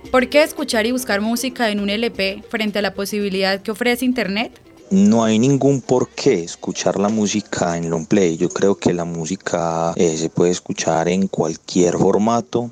¿Por 0.10 0.30
qué 0.30 0.42
escuchar 0.42 0.88
y 0.88 0.94
buscar 0.94 1.22
música 1.22 1.70
en 1.70 1.80
un 1.80 1.92
LP 1.92 2.44
frente 2.50 2.80
a 2.80 2.82
la 2.82 2.96
posibilidad 2.96 3.62
que 3.62 3.70
ofrece 3.70 4.04
Internet? 4.04 4.60
No 4.90 5.26
hay 5.26 5.38
ningún 5.38 5.82
por 5.82 6.10
qué 6.10 6.44
escuchar 6.44 6.98
la 6.98 7.10
música 7.10 7.78
en 7.78 7.92
long 7.92 8.08
play. 8.08 8.36
Yo 8.38 8.50
creo 8.50 8.76
que 8.76 8.94
la 8.94 9.06
música 9.06 9.94
eh, 9.96 10.18
se 10.18 10.30
puede 10.30 10.50
escuchar 10.50 11.08
en 11.08 11.28
cualquier 11.28 11.98
formato 11.98 12.72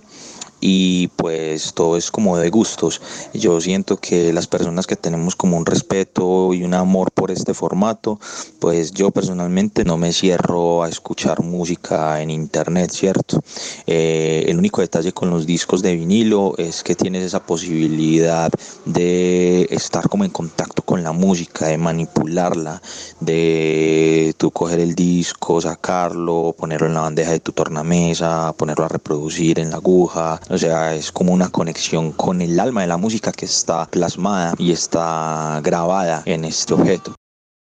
y 0.67 1.09
pues 1.09 1.75
todo 1.75 1.95
es 1.95 2.09
como 2.09 2.39
de 2.39 2.49
gustos. 2.49 2.99
Yo 3.35 3.61
siento 3.61 3.97
que 3.97 4.33
las 4.33 4.47
personas 4.47 4.87
que 4.87 4.95
tenemos 4.95 5.35
como 5.35 5.57
un 5.57 5.65
respeto 5.67 6.55
y 6.55 6.63
un 6.63 6.73
amor 6.73 7.11
por 7.11 7.29
este 7.29 7.53
formato, 7.53 8.19
pues 8.57 8.91
yo 8.91 9.11
personalmente 9.11 9.85
no 9.85 9.95
me 9.97 10.11
cierro 10.11 10.81
a 10.81 10.89
escuchar 10.89 11.43
música 11.43 12.19
en 12.19 12.31
internet, 12.31 12.89
¿cierto? 12.91 13.43
Eh, 13.85 14.45
el 14.47 14.57
único 14.57 14.81
detalle 14.81 15.11
con 15.11 15.29
los 15.29 15.45
discos 15.45 15.83
de 15.83 15.95
vinilo 15.95 16.55
es 16.57 16.81
que 16.81 16.95
tienes 16.95 17.23
esa 17.23 17.45
posibilidad 17.45 18.49
de 18.85 19.67
estar 19.69 20.09
como 20.09 20.25
en 20.25 20.31
contacto 20.31 20.81
con 20.81 21.03
la 21.03 21.11
música, 21.11 21.67
de 21.67 21.77
manipularla, 21.77 22.81
de 23.19 24.33
tú 24.39 24.49
coger 24.49 24.79
el 24.79 24.95
disco, 24.95 25.61
sacarlo, 25.61 26.55
ponerlo 26.57 26.87
en 26.87 26.95
la 26.95 27.01
bandeja 27.01 27.29
de 27.33 27.39
tu 27.39 27.51
tornamesa, 27.51 28.51
ponerlo 28.57 28.85
a 28.85 28.89
reproducir 28.89 29.59
en 29.59 29.69
la 29.69 29.77
aguja, 29.77 30.41
o 30.55 30.57
sea, 30.57 30.95
es 30.95 31.11
como 31.11 31.33
una 31.33 31.49
conexión 31.49 32.13
con 32.13 32.41
el 32.41 32.57
alma 32.61 32.79
de 32.79 32.87
la 32.87 32.95
música 32.95 33.33
que 33.33 33.45
está 33.45 33.85
plasmada 33.87 34.53
y 34.57 34.71
está 34.71 35.59
grabada 35.61 36.23
en 36.25 36.45
este 36.45 36.73
objeto. 36.73 37.13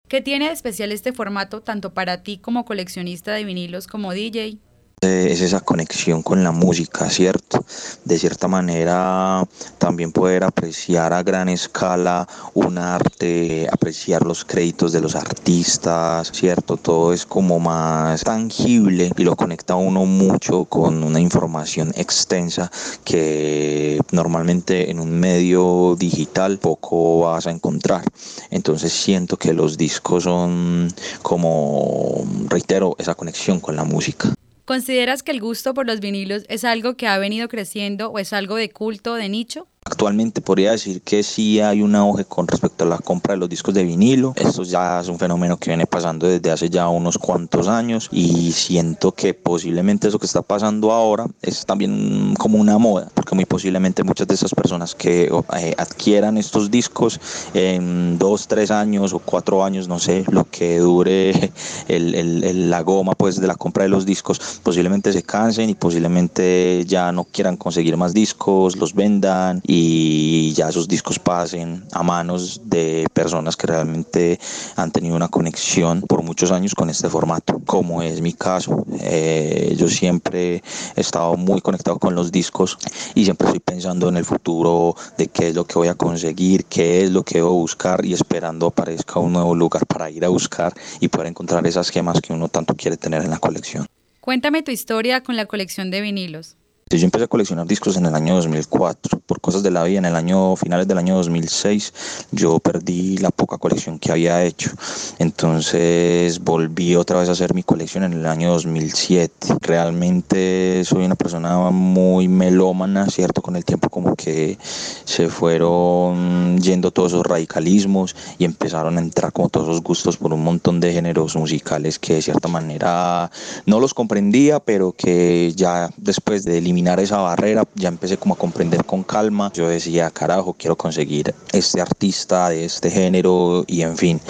¿Qué 0.09 0.21
tiene 0.21 0.49
de 0.49 0.53
especial 0.53 0.93
este 0.93 1.15
formato 1.15 1.63
tanto 1.63 1.95
para 1.95 2.23
ti 2.23 2.37
como 2.37 2.67
coleccionista 2.67 3.33
de 3.33 3.45
vinilos 3.45 3.87
como 3.87 4.13
DJ? 4.13 4.59
Eh, 5.03 5.29
es 5.31 5.43
esa 5.43 5.61
conexión 5.61 6.23
con 6.23 6.43
la 6.43 6.53
música, 6.53 7.11
¿cierto? 7.11 7.63
De 8.07 8.19
cierta 8.19 8.49
manera 8.49 9.47
también 9.77 10.11
poder 10.11 10.43
apreciar 10.43 11.13
a 11.13 11.23
gran 11.23 11.51
escala 11.51 12.27
un 12.55 12.79
arte, 12.79 13.69
apreciar 13.71 14.25
los 14.25 14.47
créditos 14.47 14.93
de 14.93 15.03
los 15.03 15.15
artistas, 15.15 16.33
¿cierto? 16.33 16.79
Todo 16.79 17.13
es 17.13 17.27
como 17.27 17.61
más 17.61 18.25
tangible 18.25 19.13
y 19.15 19.23
lo 19.25 19.37
conecta 19.37 19.75
uno 19.75 20.07
mucho 20.07 20.65
con 20.65 21.05
una 21.05 21.21
información 21.21 21.93
extensa 21.95 22.73
que 23.05 24.01
normalmente 24.13 24.91
en 24.91 24.99
un 24.99 25.21
medio 25.21 25.95
digital 25.99 26.59
poco 26.59 27.21
vas 27.21 27.47
a 27.47 27.51
encontrar. 27.51 28.03
Entonces 28.51 28.95
siento 28.95 29.37
que 29.37 29.53
los 29.53 29.77
discos 29.77 30.25
son 30.25 30.89
como, 31.23 32.25
reitero, 32.49 32.97
esa 32.99 33.15
conexión 33.15 33.61
con 33.61 33.77
la 33.77 33.85
música. 33.85 34.33
¿Consideras 34.67 35.23
que 35.23 35.31
el 35.31 35.41
gusto 35.41 35.75
por 35.75 35.87
los 35.87 36.01
vinilos 36.01 36.45
es 36.49 36.65
algo 36.65 36.97
que 36.97 37.07
ha 37.07 37.17
venido 37.19 37.47
creciendo 37.47 38.11
o 38.11 38.19
es 38.19 38.33
algo 38.33 38.57
de 38.57 38.69
culto, 38.69 39.15
de 39.15 39.29
nicho? 39.29 39.69
Actualmente 39.89 40.41
podría 40.41 40.73
decir 40.73 41.01
que 41.01 41.23
sí 41.23 41.61
hay 41.61 41.81
un 41.81 41.95
auge 41.95 42.25
con 42.25 42.49
respecto 42.49 42.83
a 42.83 42.89
la 42.89 42.99
compra 42.99 43.35
de 43.35 43.39
los 43.39 43.49
discos 43.49 43.73
de 43.73 43.85
vinilo. 43.85 44.33
Esto 44.35 44.65
ya 44.65 44.99
es 44.99 45.07
un 45.07 45.17
fenómeno 45.17 45.59
que 45.59 45.71
viene 45.71 45.87
pasando 45.87 46.27
desde 46.27 46.51
hace 46.51 46.69
ya 46.69 46.89
unos 46.89 47.19
cuantos 47.19 47.69
años 47.69 48.09
y 48.11 48.51
siento 48.51 49.13
que 49.13 49.33
posiblemente 49.33 50.09
eso 50.09 50.19
que 50.19 50.27
está 50.27 50.43
pasando 50.43 50.91
ahora 50.91 51.27
es 51.41 51.65
también 51.65 52.35
como 52.37 52.59
una 52.59 52.79
moda, 52.79 53.09
porque 53.15 53.37
muy 53.37 53.45
posiblemente 53.45 54.03
muchas 54.03 54.27
de 54.27 54.35
esas 54.35 54.53
personas 54.53 54.93
que 54.97 55.31
eh, 55.57 55.75
adquieran 55.79 56.37
estos 56.37 56.69
discos 56.69 57.21
en 57.55 58.19
dos, 58.19 58.49
tres 58.49 58.73
años 58.73 59.13
o 59.13 59.21
cuatro 59.21 59.63
años, 59.63 59.87
no 59.87 60.01
sé, 60.01 60.25
lo 60.33 60.51
que 60.51 60.81
dure 60.81 61.53
la 61.89 62.83
goma 62.83 63.13
pues 63.15 63.41
de 63.41 63.47
la 63.47 63.55
compra 63.55 63.85
de 63.85 63.91
los 63.91 64.05
discos, 64.05 64.61
posiblemente 64.65 65.13
se 65.13 65.23
cansen 65.23 65.71
y 65.71 65.75
posiblemente 65.75 66.85
ya 66.89 67.13
no 67.13 67.23
quieran 67.23 67.57
conseguir 67.57 67.97
más 67.97 68.13
discos, 68.13 68.75
los 68.75 68.93
vendan 68.93 69.63
y 69.65 69.76
y 69.79 70.53
ya 70.55 70.71
esos 70.71 70.89
discos 70.89 71.19
pasen 71.19 71.85
a 71.93 72.03
manos 72.03 72.63
de 72.65 73.07
personas 73.13 73.57
que 73.57 73.67
realmente 73.67 74.41
han 74.75 74.91
tenido 74.91 75.15
una 75.17 75.29
conexión 75.29 76.01
por 76.01 76.23
muchos 76.23 76.51
años 76.51 76.75
con 76.75 76.89
este 76.89 77.11
formato, 77.11 77.61
como 77.67 78.01
es 78.01 78.23
mi 78.23 78.33
caso. 78.33 78.87
Eh, 79.01 79.75
yo 79.77 79.89
siempre 79.89 80.63
he 80.97 81.01
estado 81.01 81.37
muy 81.37 81.61
conectado 81.61 81.99
con 81.99 82.15
los 82.15 82.33
discos 82.33 82.79
y 83.15 83.25
siempre 83.25 83.49
estoy 83.49 83.61
pensando 83.61 84.09
en 84.09 84.17
el 84.17 84.25
futuro 84.25 84.97
de 85.19 85.27
qué 85.27 85.49
es 85.49 85.55
lo 85.55 85.67
que 85.67 85.75
voy 85.75 85.89
a 85.89 85.95
conseguir, 85.95 86.65
qué 86.65 87.05
es 87.05 87.11
lo 87.11 87.23
que 87.23 87.39
debo 87.39 87.53
buscar 87.53 88.05
y 88.07 88.15
esperando 88.15 88.69
aparezca 88.69 89.21
un 89.21 89.35
nuevo 89.35 89.55
lugar 89.55 89.87
para 89.87 90.11
ir 90.11 90.25
a 90.25 90.29
buscar 90.29 90.73
y 91.01 91.09
poder 91.09 91.27
encontrar 91.27 91.67
esas 91.67 91.91
gemas 91.91 92.23
que 92.23 92.33
uno 92.33 92.49
tanto 92.49 92.75
quiere 92.75 92.97
tener 92.97 93.23
en 93.23 93.31
la 93.31 93.39
colección. 93.39 93.87
Cuéntame 94.23 94.63
tu 94.63 94.71
historia 94.71 95.23
con 95.23 95.37
la 95.37 95.45
colección 95.45 95.91
de 95.91 96.01
vinilos. 96.01 96.57
Yo 96.89 97.05
empecé 97.05 97.25
a 97.25 97.27
coleccionar 97.27 97.67
discos 97.67 97.97
en 97.97 98.07
el 98.07 98.15
año 98.15 98.37
2004. 98.37 99.19
Por 99.19 99.41
cosas 99.41 99.65
de 99.65 99.73
la 99.73 99.83
vida, 99.83 99.99
en 99.99 100.05
el 100.05 100.15
año 100.15 100.55
finales 100.55 100.87
del 100.87 100.99
año 100.99 101.17
2006, 101.17 101.93
yo 102.31 102.61
perdí 102.61 103.19
la 103.19 103.33
poca 103.33 103.59
colección 103.59 103.99
que 103.99 104.13
había 104.13 104.45
hecho. 104.45 104.71
Entonces 105.19 106.39
volví 106.39 106.95
otra 106.95 107.19
vez 107.19 107.29
a 107.29 107.33
hacer 107.33 107.55
mi 107.55 107.65
colección 107.65 108.05
en 108.05 108.13
el 108.13 108.25
año 108.25 108.53
2007. 108.53 109.57
Realmente 109.63 110.85
soy 110.85 111.05
una 111.05 111.17
persona 111.17 111.59
muy 111.71 112.29
melómana, 112.29 113.07
¿cierto? 113.07 113.43
Con 113.43 113.57
el 113.57 113.65
tiempo 113.65 113.91
como 113.91 114.15
que 114.15 114.57
se 114.61 115.29
fueron 115.29 116.61
yendo 116.61 116.93
todos 116.93 117.15
esos 117.15 117.27
radicalismos 117.27 118.15
y 118.39 118.45
empezaron 118.45 118.97
a 118.97 119.01
entrar 119.01 119.33
como 119.33 119.49
todos 119.49 119.71
esos 119.71 119.83
gustos 119.83 120.19
por 120.19 120.33
un 120.33 120.45
montón 120.45 120.79
de 120.79 120.93
géneros 120.93 121.35
musicales 121.35 121.99
que 121.99 122.15
de 122.15 122.23
cierta 122.23 122.47
manera 122.47 123.29
no 123.65 123.81
los 123.81 123.93
comprendía, 123.93 124.61
pero 124.61 124.93
que 124.93 125.53
ya 125.57 125.91
después 125.97 126.45
de 126.45 126.61
esa 126.77 127.19
barrera, 127.19 127.65
ya 127.75 127.89
empecé 127.89 128.17
como 128.19 128.35
a 128.35 128.39
comprender 128.39 128.85
con 128.85 129.03
calma. 129.03 129.51
Yo 129.55 129.69
decía, 129.69 130.11
carajo, 130.11 130.55
quiero 130.55 130.77
conseguir 130.77 131.35
este 131.53 131.81
artista 131.81 132.49
de 132.51 132.65
este 132.65 132.91
género 132.91 133.65
y 133.67 133.83
en 133.83 133.97
fin. 133.97 134.21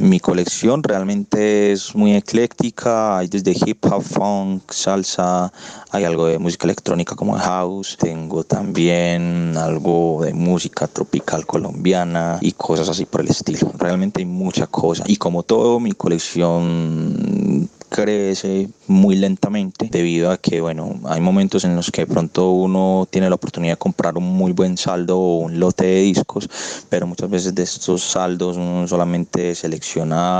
Mi 0.00 0.18
colección 0.18 0.82
realmente 0.82 1.72
es 1.72 1.94
muy 1.94 2.16
ecléctica, 2.16 3.18
hay 3.18 3.28
desde 3.28 3.52
hip 3.52 3.84
hop, 3.84 4.02
funk, 4.02 4.72
salsa, 4.72 5.52
hay 5.90 6.04
algo 6.04 6.24
de 6.24 6.38
música 6.38 6.64
electrónica 6.64 7.14
como 7.14 7.34
house, 7.34 7.98
tengo 8.00 8.42
también 8.42 9.58
algo 9.58 10.22
de 10.24 10.32
música 10.32 10.86
tropical 10.86 11.44
colombiana 11.44 12.38
y 12.40 12.52
cosas 12.52 12.88
así 12.88 13.04
por 13.04 13.20
el 13.20 13.28
estilo. 13.28 13.72
Realmente 13.76 14.22
hay 14.22 14.26
mucha 14.26 14.66
cosa. 14.66 15.04
Y 15.06 15.16
como 15.16 15.42
todo 15.42 15.78
mi 15.80 15.92
colección 15.92 17.68
crece 17.90 18.70
muy 18.86 19.16
lentamente 19.16 19.88
debido 19.90 20.30
a 20.30 20.38
que, 20.38 20.60
bueno, 20.60 20.98
hay 21.04 21.20
momentos 21.20 21.64
en 21.64 21.74
los 21.76 21.90
que 21.90 22.06
pronto 22.06 22.52
uno 22.52 23.06
tiene 23.10 23.28
la 23.28 23.34
oportunidad 23.34 23.74
de 23.74 23.78
comprar 23.78 24.16
un 24.16 24.24
muy 24.24 24.52
buen 24.52 24.78
saldo 24.78 25.18
o 25.18 25.38
un 25.40 25.58
lote 25.58 25.84
de 25.84 26.00
discos, 26.02 26.48
pero 26.88 27.06
muchas 27.06 27.28
veces 27.28 27.54
de 27.54 27.64
estos 27.64 28.02
saldos 28.02 28.56
uno 28.56 28.86
solamente 28.86 29.54
selecciona 29.56 29.89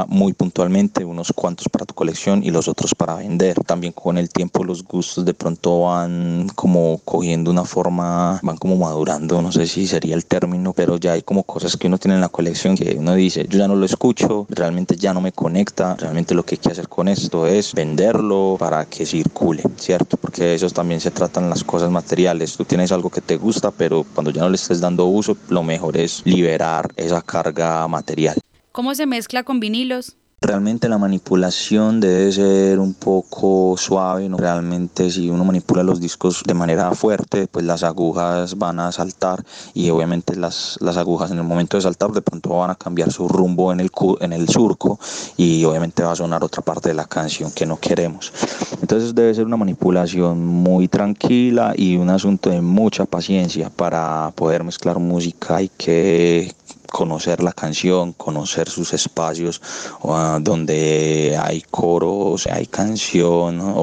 muy 0.08 0.32
puntualmente 0.32 1.04
unos 1.04 1.32
cuantos 1.34 1.68
para 1.68 1.84
tu 1.84 1.94
colección 1.94 2.42
y 2.44 2.50
los 2.50 2.68
otros 2.68 2.94
para 2.94 3.16
vender. 3.16 3.56
También 3.64 3.92
con 3.92 4.18
el 4.18 4.28
tiempo 4.28 4.64
los 4.64 4.84
gustos 4.84 5.24
de 5.24 5.34
pronto 5.34 5.82
van 5.82 6.48
como 6.54 7.00
cogiendo 7.04 7.50
una 7.50 7.64
forma, 7.64 8.38
van 8.42 8.56
como 8.56 8.76
madurando, 8.76 9.42
no 9.42 9.52
sé 9.52 9.66
si 9.66 9.86
sería 9.86 10.14
el 10.14 10.24
término, 10.24 10.72
pero 10.72 10.96
ya 10.96 11.12
hay 11.12 11.22
como 11.22 11.42
cosas 11.42 11.76
que 11.76 11.88
uno 11.88 11.98
tiene 11.98 12.14
en 12.14 12.20
la 12.20 12.28
colección 12.28 12.76
que 12.76 12.96
uno 12.98 13.14
dice, 13.14 13.46
yo 13.48 13.58
ya 13.58 13.68
no 13.68 13.74
lo 13.74 13.86
escucho, 13.86 14.46
realmente 14.50 14.96
ya 14.96 15.12
no 15.12 15.20
me 15.20 15.32
conecta, 15.32 15.96
realmente 15.96 16.34
lo 16.34 16.44
que 16.44 16.54
hay 16.54 16.58
que 16.58 16.70
hacer 16.70 16.88
con 16.88 17.08
esto 17.08 17.46
es 17.46 17.74
venderlo 17.74 18.56
para 18.58 18.84
que 18.86 19.06
circule, 19.06 19.62
¿cierto? 19.76 20.16
Porque 20.16 20.44
de 20.44 20.54
eso 20.54 20.70
también 20.70 21.00
se 21.00 21.10
tratan 21.10 21.50
las 21.50 21.64
cosas 21.64 21.90
materiales. 21.90 22.56
Tú 22.56 22.64
tienes 22.64 22.92
algo 22.92 23.10
que 23.10 23.20
te 23.20 23.36
gusta, 23.36 23.70
pero 23.70 24.04
cuando 24.14 24.30
ya 24.30 24.42
no 24.42 24.50
le 24.50 24.56
estés 24.56 24.80
dando 24.80 25.06
uso, 25.06 25.36
lo 25.48 25.62
mejor 25.62 25.96
es 25.96 26.22
liberar 26.24 26.90
esa 26.96 27.22
carga 27.22 27.86
material. 27.88 28.36
¿Cómo 28.80 28.94
se 28.94 29.04
mezcla 29.04 29.42
con 29.42 29.60
vinilos? 29.60 30.16
Realmente 30.40 30.88
la 30.88 30.96
manipulación 30.96 32.00
debe 32.00 32.32
ser 32.32 32.78
un 32.78 32.94
poco 32.94 33.76
suave, 33.76 34.26
¿no? 34.26 34.38
realmente 34.38 35.10
si 35.10 35.28
uno 35.28 35.44
manipula 35.44 35.82
los 35.82 36.00
discos 36.00 36.42
de 36.46 36.54
manera 36.54 36.90
fuerte, 36.94 37.46
pues 37.46 37.66
las 37.66 37.82
agujas 37.82 38.56
van 38.56 38.80
a 38.80 38.90
saltar 38.90 39.44
y 39.74 39.90
obviamente 39.90 40.34
las, 40.34 40.78
las 40.80 40.96
agujas 40.96 41.30
en 41.30 41.36
el 41.36 41.44
momento 41.44 41.76
de 41.76 41.82
saltar 41.82 42.12
de 42.12 42.22
pronto 42.22 42.56
van 42.56 42.70
a 42.70 42.74
cambiar 42.74 43.12
su 43.12 43.28
rumbo 43.28 43.70
en 43.70 43.80
el, 43.80 43.90
en 44.20 44.32
el 44.32 44.48
surco 44.48 44.98
y 45.36 45.62
obviamente 45.66 46.02
va 46.02 46.12
a 46.12 46.16
sonar 46.16 46.42
otra 46.42 46.62
parte 46.62 46.88
de 46.88 46.94
la 46.94 47.04
canción 47.04 47.52
que 47.52 47.66
no 47.66 47.78
queremos. 47.78 48.32
Entonces 48.80 49.14
debe 49.14 49.34
ser 49.34 49.44
una 49.44 49.58
manipulación 49.58 50.42
muy 50.42 50.88
tranquila 50.88 51.74
y 51.76 51.98
un 51.98 52.08
asunto 52.08 52.48
de 52.48 52.62
mucha 52.62 53.04
paciencia 53.04 53.68
para 53.68 54.32
poder 54.34 54.64
mezclar 54.64 54.98
música 54.98 55.60
y 55.60 55.68
que 55.68 56.54
conocer 56.90 57.42
la 57.42 57.52
canción, 57.52 58.12
conocer 58.12 58.68
sus 58.68 58.92
espacios 58.92 59.60
ah, 60.04 60.38
donde 60.40 61.38
hay 61.40 61.62
coros, 61.70 62.46
hay 62.46 62.66
canción 62.66 63.60
o, 63.60 63.74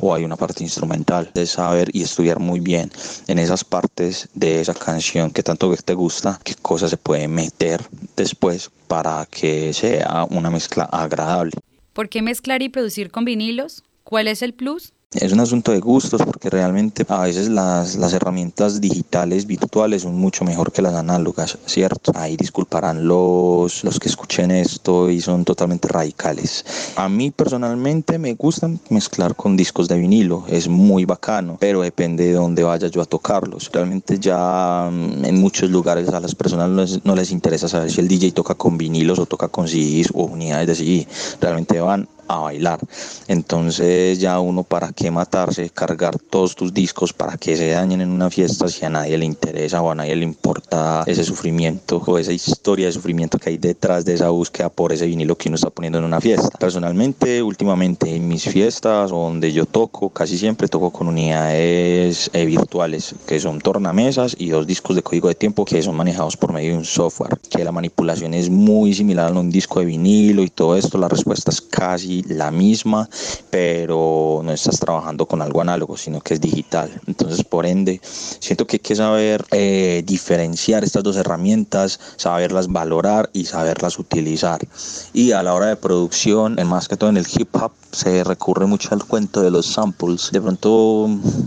o, 0.00 0.14
hay 0.14 0.24
una 0.24 0.36
parte 0.36 0.62
instrumental. 0.62 1.30
De 1.34 1.46
saber 1.46 1.88
y 1.92 2.02
estudiar 2.02 2.38
muy 2.38 2.60
bien 2.60 2.90
en 3.26 3.38
esas 3.38 3.64
partes 3.64 4.28
de 4.34 4.60
esa 4.60 4.74
canción 4.74 5.30
que 5.30 5.42
tanto 5.42 5.74
te 5.76 5.94
gusta, 5.94 6.38
qué 6.44 6.54
cosas 6.54 6.90
se 6.90 6.96
puede 6.96 7.26
meter 7.28 7.80
después 8.16 8.70
para 8.86 9.26
que 9.26 9.72
sea 9.72 10.26
una 10.30 10.50
mezcla 10.50 10.84
agradable. 10.84 11.52
¿Por 11.92 12.08
qué 12.08 12.22
mezclar 12.22 12.62
y 12.62 12.68
producir 12.68 13.10
con 13.10 13.24
vinilos? 13.24 13.82
¿Cuál 14.02 14.28
es 14.28 14.42
el 14.42 14.52
plus? 14.52 14.92
Es 15.14 15.32
un 15.32 15.38
asunto 15.38 15.70
de 15.70 15.78
gustos 15.78 16.20
porque 16.22 16.50
realmente 16.50 17.06
a 17.08 17.20
veces 17.22 17.48
las, 17.48 17.94
las, 17.94 18.12
herramientas 18.12 18.80
digitales 18.80 19.46
virtuales 19.46 20.02
son 20.02 20.16
mucho 20.16 20.44
mejor 20.44 20.72
que 20.72 20.82
las 20.82 20.94
análogas, 20.94 21.56
¿cierto? 21.66 22.10
Ahí 22.16 22.36
disculparán 22.36 23.06
los, 23.06 23.84
los 23.84 24.00
que 24.00 24.08
escuchen 24.08 24.50
esto 24.50 25.08
y 25.08 25.20
son 25.20 25.44
totalmente 25.44 25.86
radicales. 25.86 26.64
A 26.96 27.08
mí 27.08 27.30
personalmente 27.30 28.18
me 28.18 28.34
gusta 28.34 28.68
mezclar 28.88 29.36
con 29.36 29.56
discos 29.56 29.86
de 29.86 29.98
vinilo, 29.98 30.44
es 30.48 30.66
muy 30.66 31.04
bacano, 31.04 31.58
pero 31.60 31.82
depende 31.82 32.24
de 32.26 32.32
dónde 32.32 32.64
vaya 32.64 32.88
yo 32.88 33.00
a 33.00 33.06
tocarlos. 33.06 33.70
Realmente 33.72 34.18
ya 34.18 34.90
mm, 34.90 35.24
en 35.24 35.40
muchos 35.40 35.70
lugares 35.70 36.08
a 36.08 36.18
las 36.18 36.34
personas 36.34 36.68
no 36.68 36.82
les, 36.82 37.04
no 37.04 37.14
les 37.14 37.30
interesa 37.30 37.68
saber 37.68 37.92
si 37.92 38.00
el 38.00 38.08
DJ 38.08 38.32
toca 38.32 38.56
con 38.56 38.76
vinilos 38.76 39.20
o 39.20 39.26
toca 39.26 39.46
con 39.46 39.68
CDs 39.68 40.10
o 40.12 40.24
unidades 40.24 40.66
de 40.66 40.74
CD. 40.74 41.08
Realmente 41.40 41.80
van 41.80 42.08
a 42.28 42.38
bailar. 42.38 42.80
Entonces 43.28 44.18
ya 44.18 44.40
uno 44.40 44.62
para 44.62 44.92
qué 44.92 45.10
matarse, 45.10 45.70
cargar 45.70 46.18
todos 46.18 46.54
tus 46.54 46.72
discos 46.72 47.12
para 47.12 47.36
que 47.36 47.56
se 47.56 47.70
dañen 47.70 48.00
en 48.00 48.10
una 48.10 48.30
fiesta 48.30 48.68
si 48.68 48.84
a 48.84 48.90
nadie 48.90 49.18
le 49.18 49.24
interesa 49.24 49.82
o 49.82 49.90
a 49.90 49.94
nadie 49.94 50.16
le 50.16 50.24
importa 50.24 51.04
ese 51.06 51.24
sufrimiento 51.24 52.02
o 52.04 52.18
esa 52.18 52.32
historia 52.32 52.86
de 52.86 52.92
sufrimiento 52.92 53.38
que 53.38 53.50
hay 53.50 53.58
detrás 53.58 54.04
de 54.04 54.14
esa 54.14 54.30
búsqueda 54.30 54.68
por 54.68 54.92
ese 54.92 55.06
vinilo 55.06 55.36
que 55.36 55.48
uno 55.48 55.56
está 55.56 55.70
poniendo 55.70 55.98
en 55.98 56.04
una 56.04 56.20
fiesta. 56.20 56.58
Personalmente, 56.58 57.42
últimamente 57.42 58.14
en 58.14 58.28
mis 58.28 58.44
fiestas 58.44 59.10
donde 59.10 59.52
yo 59.52 59.66
toco, 59.66 60.10
casi 60.10 60.38
siempre 60.38 60.68
toco 60.68 60.90
con 60.90 61.08
unidades 61.08 62.30
eh, 62.32 62.44
virtuales 62.46 63.14
que 63.26 63.40
son 63.40 63.60
tornamesas 63.60 64.36
y 64.38 64.48
dos 64.48 64.66
discos 64.66 64.96
de 64.96 65.02
código 65.02 65.28
de 65.28 65.34
tiempo 65.34 65.64
que 65.64 65.82
son 65.82 65.96
manejados 65.96 66.36
por 66.36 66.52
medio 66.52 66.72
de 66.72 66.78
un 66.78 66.84
software, 66.84 67.38
que 67.50 67.64
la 67.64 67.72
manipulación 67.72 68.34
es 68.34 68.50
muy 68.50 68.94
similar 68.94 69.32
a 69.32 69.38
un 69.38 69.50
disco 69.50 69.80
de 69.80 69.86
vinilo 69.86 70.42
y 70.42 70.50
todo 70.50 70.76
esto, 70.76 70.98
la 70.98 71.08
respuesta 71.08 71.50
es 71.50 71.60
casi 71.60 72.13
la 72.22 72.50
misma, 72.50 73.08
pero 73.50 74.40
no 74.44 74.52
estás 74.52 74.78
trabajando 74.78 75.26
con 75.26 75.42
algo 75.42 75.60
análogo, 75.60 75.96
sino 75.96 76.20
que 76.20 76.34
es 76.34 76.40
digital. 76.40 76.90
Entonces, 77.06 77.44
por 77.44 77.66
ende, 77.66 78.00
siento 78.04 78.66
que 78.66 78.76
hay 78.76 78.80
que 78.80 78.96
saber 78.96 79.44
eh, 79.50 80.02
diferenciar 80.06 80.84
estas 80.84 81.02
dos 81.02 81.16
herramientas, 81.16 82.00
saberlas 82.16 82.68
valorar 82.68 83.30
y 83.32 83.44
saberlas 83.46 83.98
utilizar. 83.98 84.60
Y 85.12 85.32
a 85.32 85.42
la 85.42 85.54
hora 85.54 85.66
de 85.66 85.76
producción, 85.76 86.56
más 86.66 86.88
que 86.88 86.96
todo 86.96 87.10
en 87.10 87.16
el 87.16 87.26
hip 87.34 87.54
hop, 87.56 87.72
se 87.92 88.24
recurre 88.24 88.66
mucho 88.66 88.88
al 88.92 89.04
cuento 89.04 89.40
de 89.40 89.50
los 89.50 89.66
samples. 89.66 90.30
De 90.32 90.40
pronto, 90.40 91.06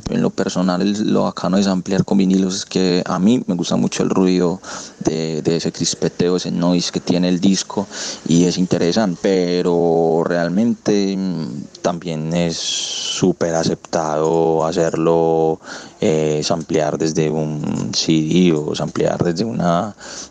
en 0.10 0.22
lo 0.22 0.30
personal, 0.30 0.96
lo 1.12 1.24
bacano 1.24 1.58
es 1.58 1.68
ampliar 1.68 2.06
con 2.06 2.18
vinilos 2.18 2.56
es 2.56 2.66
que 2.66 3.04
a 3.06 3.20
mí 3.20 3.44
me 3.48 3.56
gusta 3.56 3.76
mucho 3.76 4.04
el 4.04 4.10
ruido 4.10 4.60
de, 5.08 5.41
de 5.41 5.56
ese 5.58 5.72
crispeteo, 5.72 6.36
ese 6.38 6.52
noise 6.52 6.91
que 6.91 7.00
tiene 7.00 7.30
el 7.30 7.39
disco 7.39 7.88
y 8.28 8.46
es 8.46 8.58
interesante, 8.58 9.20
pero 9.22 10.24
realmente 10.26 10.88
Mm, 11.15 11.63
también 11.82 12.34
es 12.34 12.58
súper 12.58 13.56
aceptado 13.56 14.65
hacerlo 14.65 15.60
eh, 16.02 16.41
ampliar 16.50 16.98
desde 16.98 17.30
un 17.30 17.91
CD 17.93 18.52
o 18.54 18.74
ampliar 18.80 19.24
desde, 19.24 19.46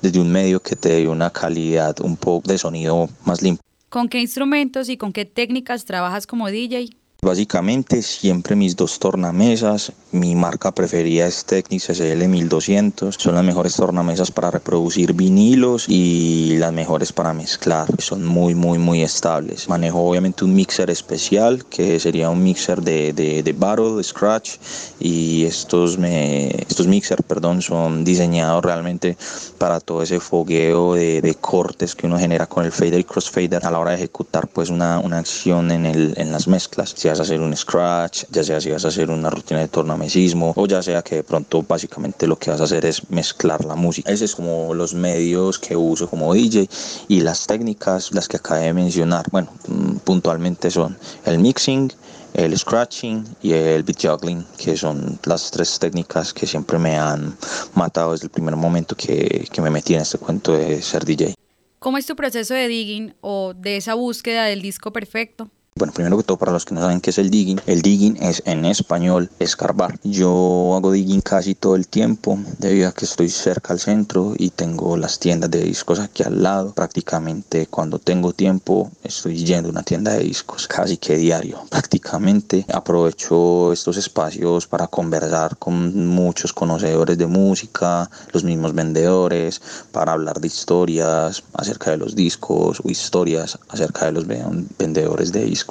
desde 0.02 0.20
un 0.20 0.30
medio 0.30 0.60
que 0.60 0.76
te 0.76 0.88
dé 0.90 1.08
una 1.08 1.30
calidad 1.30 1.96
un 2.00 2.16
poco 2.16 2.48
de 2.48 2.58
sonido 2.58 3.08
más 3.24 3.42
limpio. 3.42 3.62
¿Con 3.88 4.08
qué 4.08 4.20
instrumentos 4.20 4.88
y 4.88 4.96
con 4.96 5.12
qué 5.12 5.24
técnicas 5.24 5.84
trabajas 5.84 6.26
como 6.26 6.50
DJ? 6.50 6.90
Básicamente 7.26 8.02
siempre 8.02 8.54
mis 8.54 8.76
dos 8.76 9.00
tornamesas, 9.00 9.90
mi 10.12 10.36
marca 10.36 10.70
preferida 10.70 11.26
es 11.26 11.44
Technics 11.44 11.90
SL 11.90 12.28
1200, 12.28 13.16
son 13.18 13.34
las 13.34 13.42
mejores 13.42 13.74
tornamesas 13.74 14.30
para 14.30 14.52
reproducir 14.52 15.12
vinilos 15.12 15.86
y 15.88 16.56
las 16.58 16.72
mejores 16.72 17.12
para 17.12 17.32
mezclar, 17.32 17.88
son 17.98 18.24
muy 18.24 18.54
muy 18.54 18.78
muy 18.78 19.02
estables. 19.02 19.68
Manejo 19.68 20.08
obviamente 20.08 20.44
un 20.44 20.54
mixer 20.54 20.88
especial 20.88 21.64
que 21.66 21.98
sería 21.98 22.30
un 22.30 22.44
mixer 22.44 22.80
de, 22.80 23.12
de, 23.12 23.42
de 23.42 23.52
Battle, 23.52 23.96
de 23.96 24.04
Scratch 24.04 24.58
y 25.00 25.44
estos, 25.46 25.98
me, 25.98 26.46
estos 26.68 26.86
mixer 26.86 27.24
perdón, 27.24 27.60
son 27.60 28.04
diseñados 28.04 28.64
realmente 28.64 29.16
para 29.58 29.80
todo 29.80 30.04
ese 30.04 30.20
fogueo 30.20 30.94
de, 30.94 31.20
de, 31.20 31.34
cortes 31.34 31.96
que 31.96 32.06
uno 32.06 32.20
genera 32.20 32.46
con 32.46 32.64
el 32.64 32.70
fader 32.70 33.00
y 33.00 33.04
crossfader 33.04 33.66
a 33.66 33.70
la 33.72 33.80
hora 33.80 33.90
de 33.90 33.96
ejecutar 33.96 34.46
pues 34.46 34.70
una, 34.70 35.00
una 35.00 35.18
acción 35.18 35.72
en, 35.72 35.86
el, 35.86 36.14
en 36.16 36.30
las 36.30 36.46
mezclas 36.46 36.94
a 37.20 37.22
hacer 37.22 37.40
un 37.40 37.56
scratch, 37.56 38.24
ya 38.30 38.44
sea 38.44 38.60
si 38.60 38.70
vas 38.70 38.84
a 38.84 38.88
hacer 38.88 39.10
una 39.10 39.30
rutina 39.30 39.60
de 39.60 39.68
tornamesismo 39.68 40.52
o 40.56 40.66
ya 40.66 40.82
sea 40.82 41.02
que 41.02 41.16
de 41.16 41.22
pronto 41.24 41.62
básicamente 41.62 42.26
lo 42.26 42.38
que 42.38 42.50
vas 42.50 42.60
a 42.60 42.64
hacer 42.64 42.84
es 42.84 43.08
mezclar 43.10 43.64
la 43.64 43.74
música. 43.74 44.10
Esos 44.10 44.30
es 44.30 44.36
como 44.36 44.74
los 44.74 44.94
medios 44.94 45.58
que 45.58 45.76
uso 45.76 46.08
como 46.08 46.34
DJ 46.34 46.68
y 47.08 47.20
las 47.20 47.46
técnicas, 47.46 48.12
las 48.12 48.28
que 48.28 48.36
acabé 48.36 48.64
de 48.64 48.74
mencionar, 48.74 49.26
bueno, 49.30 49.52
mm, 49.68 49.96
puntualmente 49.98 50.70
son 50.70 50.96
el 51.24 51.38
mixing, 51.38 51.92
el 52.34 52.56
scratching 52.58 53.24
y 53.42 53.52
el 53.52 53.82
beat 53.82 54.02
juggling, 54.02 54.44
que 54.58 54.76
son 54.76 55.18
las 55.24 55.50
tres 55.50 55.78
técnicas 55.78 56.34
que 56.34 56.46
siempre 56.46 56.78
me 56.78 56.96
han 56.96 57.36
matado 57.74 58.12
desde 58.12 58.26
el 58.26 58.30
primer 58.30 58.56
momento 58.56 58.94
que, 58.94 59.48
que 59.50 59.62
me 59.62 59.70
metí 59.70 59.94
en 59.94 60.02
este 60.02 60.18
cuento 60.18 60.52
de 60.52 60.82
ser 60.82 61.04
DJ. 61.04 61.34
¿Cómo 61.78 61.98
es 61.98 62.06
tu 62.06 62.16
proceso 62.16 62.52
de 62.52 62.68
digging 62.68 63.14
o 63.20 63.54
de 63.54 63.76
esa 63.76 63.94
búsqueda 63.94 64.44
del 64.44 64.60
disco 64.60 64.92
perfecto? 64.92 65.50
Bueno, 65.78 65.92
primero 65.92 66.16
que 66.16 66.22
todo, 66.22 66.38
para 66.38 66.52
los 66.52 66.64
que 66.64 66.74
no 66.74 66.80
saben 66.80 67.02
qué 67.02 67.10
es 67.10 67.18
el 67.18 67.28
digging, 67.28 67.60
el 67.66 67.82
digging 67.82 68.16
es 68.22 68.42
en 68.46 68.64
español 68.64 69.28
escarbar. 69.38 70.00
Yo 70.02 70.74
hago 70.74 70.90
digging 70.90 71.20
casi 71.20 71.54
todo 71.54 71.76
el 71.76 71.86
tiempo, 71.86 72.38
debido 72.56 72.88
a 72.88 72.92
que 72.92 73.04
estoy 73.04 73.28
cerca 73.28 73.74
al 73.74 73.78
centro 73.78 74.32
y 74.38 74.48
tengo 74.48 74.96
las 74.96 75.18
tiendas 75.18 75.50
de 75.50 75.60
discos 75.60 75.98
aquí 76.00 76.22
al 76.22 76.42
lado. 76.42 76.72
Prácticamente 76.72 77.66
cuando 77.66 77.98
tengo 77.98 78.32
tiempo 78.32 78.90
estoy 79.04 79.44
yendo 79.44 79.68
a 79.68 79.72
una 79.72 79.82
tienda 79.82 80.12
de 80.12 80.20
discos, 80.20 80.66
casi 80.66 80.96
que 80.96 81.18
diario. 81.18 81.62
Prácticamente 81.68 82.64
aprovecho 82.72 83.70
estos 83.70 83.98
espacios 83.98 84.66
para 84.66 84.86
conversar 84.86 85.58
con 85.58 86.06
muchos 86.06 86.54
conocedores 86.54 87.18
de 87.18 87.26
música, 87.26 88.10
los 88.32 88.44
mismos 88.44 88.74
vendedores, 88.74 89.60
para 89.92 90.12
hablar 90.12 90.40
de 90.40 90.46
historias 90.46 91.44
acerca 91.52 91.90
de 91.90 91.98
los 91.98 92.16
discos 92.16 92.80
o 92.82 92.88
historias 92.88 93.58
acerca 93.68 94.06
de 94.06 94.12
los 94.12 94.26
vendedores 94.26 95.32
de 95.32 95.44
discos 95.44 95.65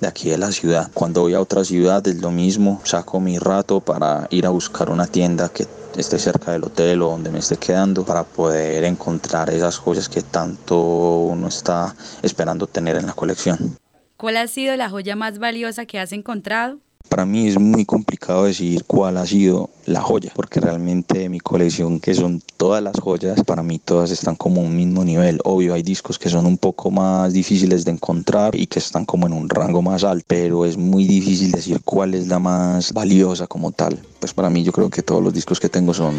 de 0.00 0.06
aquí 0.06 0.30
de 0.30 0.38
la 0.38 0.52
ciudad. 0.52 0.90
Cuando 0.94 1.22
voy 1.22 1.34
a 1.34 1.40
otra 1.40 1.64
ciudad 1.64 2.06
es 2.06 2.20
lo 2.20 2.30
mismo, 2.30 2.80
saco 2.84 3.20
mi 3.20 3.38
rato 3.38 3.80
para 3.80 4.26
ir 4.30 4.46
a 4.46 4.50
buscar 4.50 4.90
una 4.90 5.06
tienda 5.06 5.48
que 5.48 5.66
esté 5.96 6.18
cerca 6.18 6.52
del 6.52 6.64
hotel 6.64 7.02
o 7.02 7.10
donde 7.10 7.30
me 7.30 7.40
esté 7.40 7.56
quedando 7.56 8.04
para 8.04 8.24
poder 8.24 8.84
encontrar 8.84 9.50
esas 9.50 9.78
joyas 9.78 10.08
que 10.08 10.22
tanto 10.22 10.78
uno 10.78 11.48
está 11.48 11.94
esperando 12.22 12.66
tener 12.66 12.96
en 12.96 13.06
la 13.06 13.12
colección. 13.12 13.78
¿Cuál 14.16 14.36
ha 14.36 14.46
sido 14.46 14.76
la 14.76 14.90
joya 14.90 15.16
más 15.16 15.38
valiosa 15.38 15.86
que 15.86 15.98
has 15.98 16.12
encontrado? 16.12 16.78
Para 17.08 17.26
mí 17.26 17.48
es 17.48 17.58
muy 17.58 17.84
complicado 17.84 18.44
decir 18.44 18.84
cuál 18.84 19.16
ha 19.16 19.26
sido 19.26 19.70
la 19.84 20.00
joya, 20.00 20.32
porque 20.34 20.60
realmente 20.60 21.28
mi 21.28 21.40
colección, 21.40 21.98
que 21.98 22.14
son 22.14 22.40
todas 22.56 22.82
las 22.82 23.00
joyas, 23.00 23.42
para 23.42 23.64
mí 23.64 23.80
todas 23.80 24.12
están 24.12 24.36
como 24.36 24.60
un 24.60 24.76
mismo 24.76 25.04
nivel. 25.04 25.40
Obvio, 25.44 25.74
hay 25.74 25.82
discos 25.82 26.20
que 26.20 26.28
son 26.28 26.46
un 26.46 26.56
poco 26.56 26.92
más 26.92 27.32
difíciles 27.32 27.84
de 27.84 27.90
encontrar 27.90 28.54
y 28.54 28.68
que 28.68 28.78
están 28.78 29.04
como 29.06 29.26
en 29.26 29.32
un 29.32 29.48
rango 29.48 29.82
más 29.82 30.04
alto, 30.04 30.24
pero 30.28 30.64
es 30.64 30.76
muy 30.76 31.04
difícil 31.04 31.50
decir 31.50 31.80
cuál 31.84 32.14
es 32.14 32.28
la 32.28 32.38
más 32.38 32.92
valiosa 32.92 33.48
como 33.48 33.72
tal. 33.72 33.98
Pues 34.20 34.32
para 34.32 34.48
mí 34.48 34.62
yo 34.62 34.70
creo 34.70 34.88
que 34.88 35.02
todos 35.02 35.22
los 35.22 35.34
discos 35.34 35.58
que 35.58 35.68
tengo 35.68 35.92
son, 35.92 36.14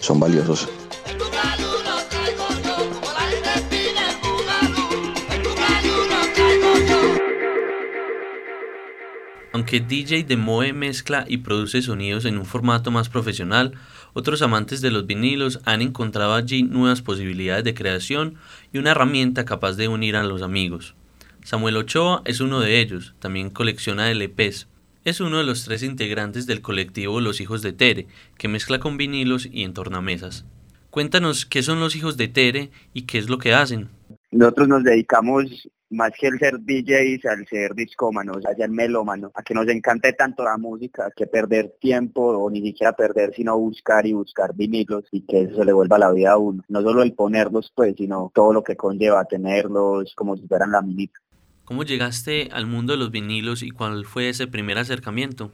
son 0.00 0.18
valiosos. 0.18 0.68
Aunque 9.52 9.80
DJ 9.80 10.24
Moe 10.36 10.72
mezcla 10.72 11.26
y 11.28 11.38
produce 11.38 11.82
sonidos 11.82 12.24
en 12.24 12.38
un 12.38 12.46
formato 12.46 12.90
más 12.90 13.10
profesional, 13.10 13.74
otros 14.14 14.40
amantes 14.40 14.80
de 14.80 14.90
los 14.90 15.06
vinilos 15.06 15.60
han 15.66 15.82
encontrado 15.82 16.34
allí 16.34 16.62
nuevas 16.62 17.02
posibilidades 17.02 17.62
de 17.62 17.74
creación 17.74 18.36
y 18.72 18.78
una 18.78 18.92
herramienta 18.92 19.44
capaz 19.44 19.74
de 19.74 19.88
unir 19.88 20.16
a 20.16 20.22
los 20.22 20.40
amigos. 20.40 20.94
Samuel 21.44 21.76
Ochoa 21.76 22.22
es 22.24 22.40
uno 22.40 22.60
de 22.60 22.80
ellos, 22.80 23.14
también 23.18 23.50
colecciona 23.50 24.10
LPs. 24.10 24.68
Es 25.04 25.20
uno 25.20 25.38
de 25.38 25.44
los 25.44 25.64
tres 25.64 25.82
integrantes 25.82 26.46
del 26.46 26.62
colectivo 26.62 27.20
Los 27.20 27.40
Hijos 27.40 27.60
de 27.60 27.72
Tere, 27.72 28.06
que 28.38 28.48
mezcla 28.48 28.78
con 28.78 28.96
vinilos 28.96 29.48
y 29.50 29.64
en 29.64 29.74
tornamesas. 29.74 30.46
Cuéntanos 30.88 31.44
qué 31.44 31.62
son 31.62 31.80
los 31.80 31.94
Hijos 31.94 32.16
de 32.16 32.28
Tere 32.28 32.70
y 32.94 33.02
qué 33.02 33.18
es 33.18 33.28
lo 33.28 33.38
que 33.38 33.52
hacen. 33.52 33.88
Nosotros 34.30 34.68
nos 34.68 34.84
dedicamos 34.84 35.68
más 35.92 36.12
que 36.18 36.26
el 36.28 36.38
ser 36.38 36.58
DJs, 36.58 37.24
al 37.26 37.46
ser 37.46 37.74
discómanos, 37.74 38.44
al 38.46 38.56
ser 38.56 38.70
melómanos, 38.70 39.30
a 39.34 39.42
que 39.42 39.54
nos 39.54 39.68
encante 39.68 40.12
tanto 40.12 40.42
la 40.42 40.56
música, 40.56 41.10
que 41.14 41.26
perder 41.26 41.74
tiempo 41.80 42.22
o 42.22 42.50
ni 42.50 42.62
siquiera 42.62 42.92
perder, 42.92 43.32
sino 43.34 43.58
buscar 43.58 44.06
y 44.06 44.12
buscar 44.12 44.54
vinilos 44.54 45.04
y 45.10 45.22
que 45.22 45.42
eso 45.42 45.56
se 45.56 45.64
le 45.64 45.72
vuelva 45.72 45.98
la 45.98 46.10
vida 46.10 46.32
a 46.32 46.38
uno. 46.38 46.62
No 46.68 46.82
solo 46.82 47.02
el 47.02 47.14
ponerlos, 47.14 47.72
pues, 47.74 47.94
sino 47.96 48.30
todo 48.34 48.52
lo 48.52 48.62
que 48.62 48.76
conlleva 48.76 49.24
tenerlos 49.24 50.14
como 50.14 50.36
si 50.36 50.46
fueran 50.46 50.72
la 50.72 50.82
minita. 50.82 51.18
¿Cómo 51.64 51.84
llegaste 51.84 52.48
al 52.52 52.66
mundo 52.66 52.92
de 52.92 52.98
los 52.98 53.10
vinilos 53.10 53.62
y 53.62 53.70
cuál 53.70 54.04
fue 54.04 54.28
ese 54.28 54.46
primer 54.46 54.78
acercamiento? 54.78 55.52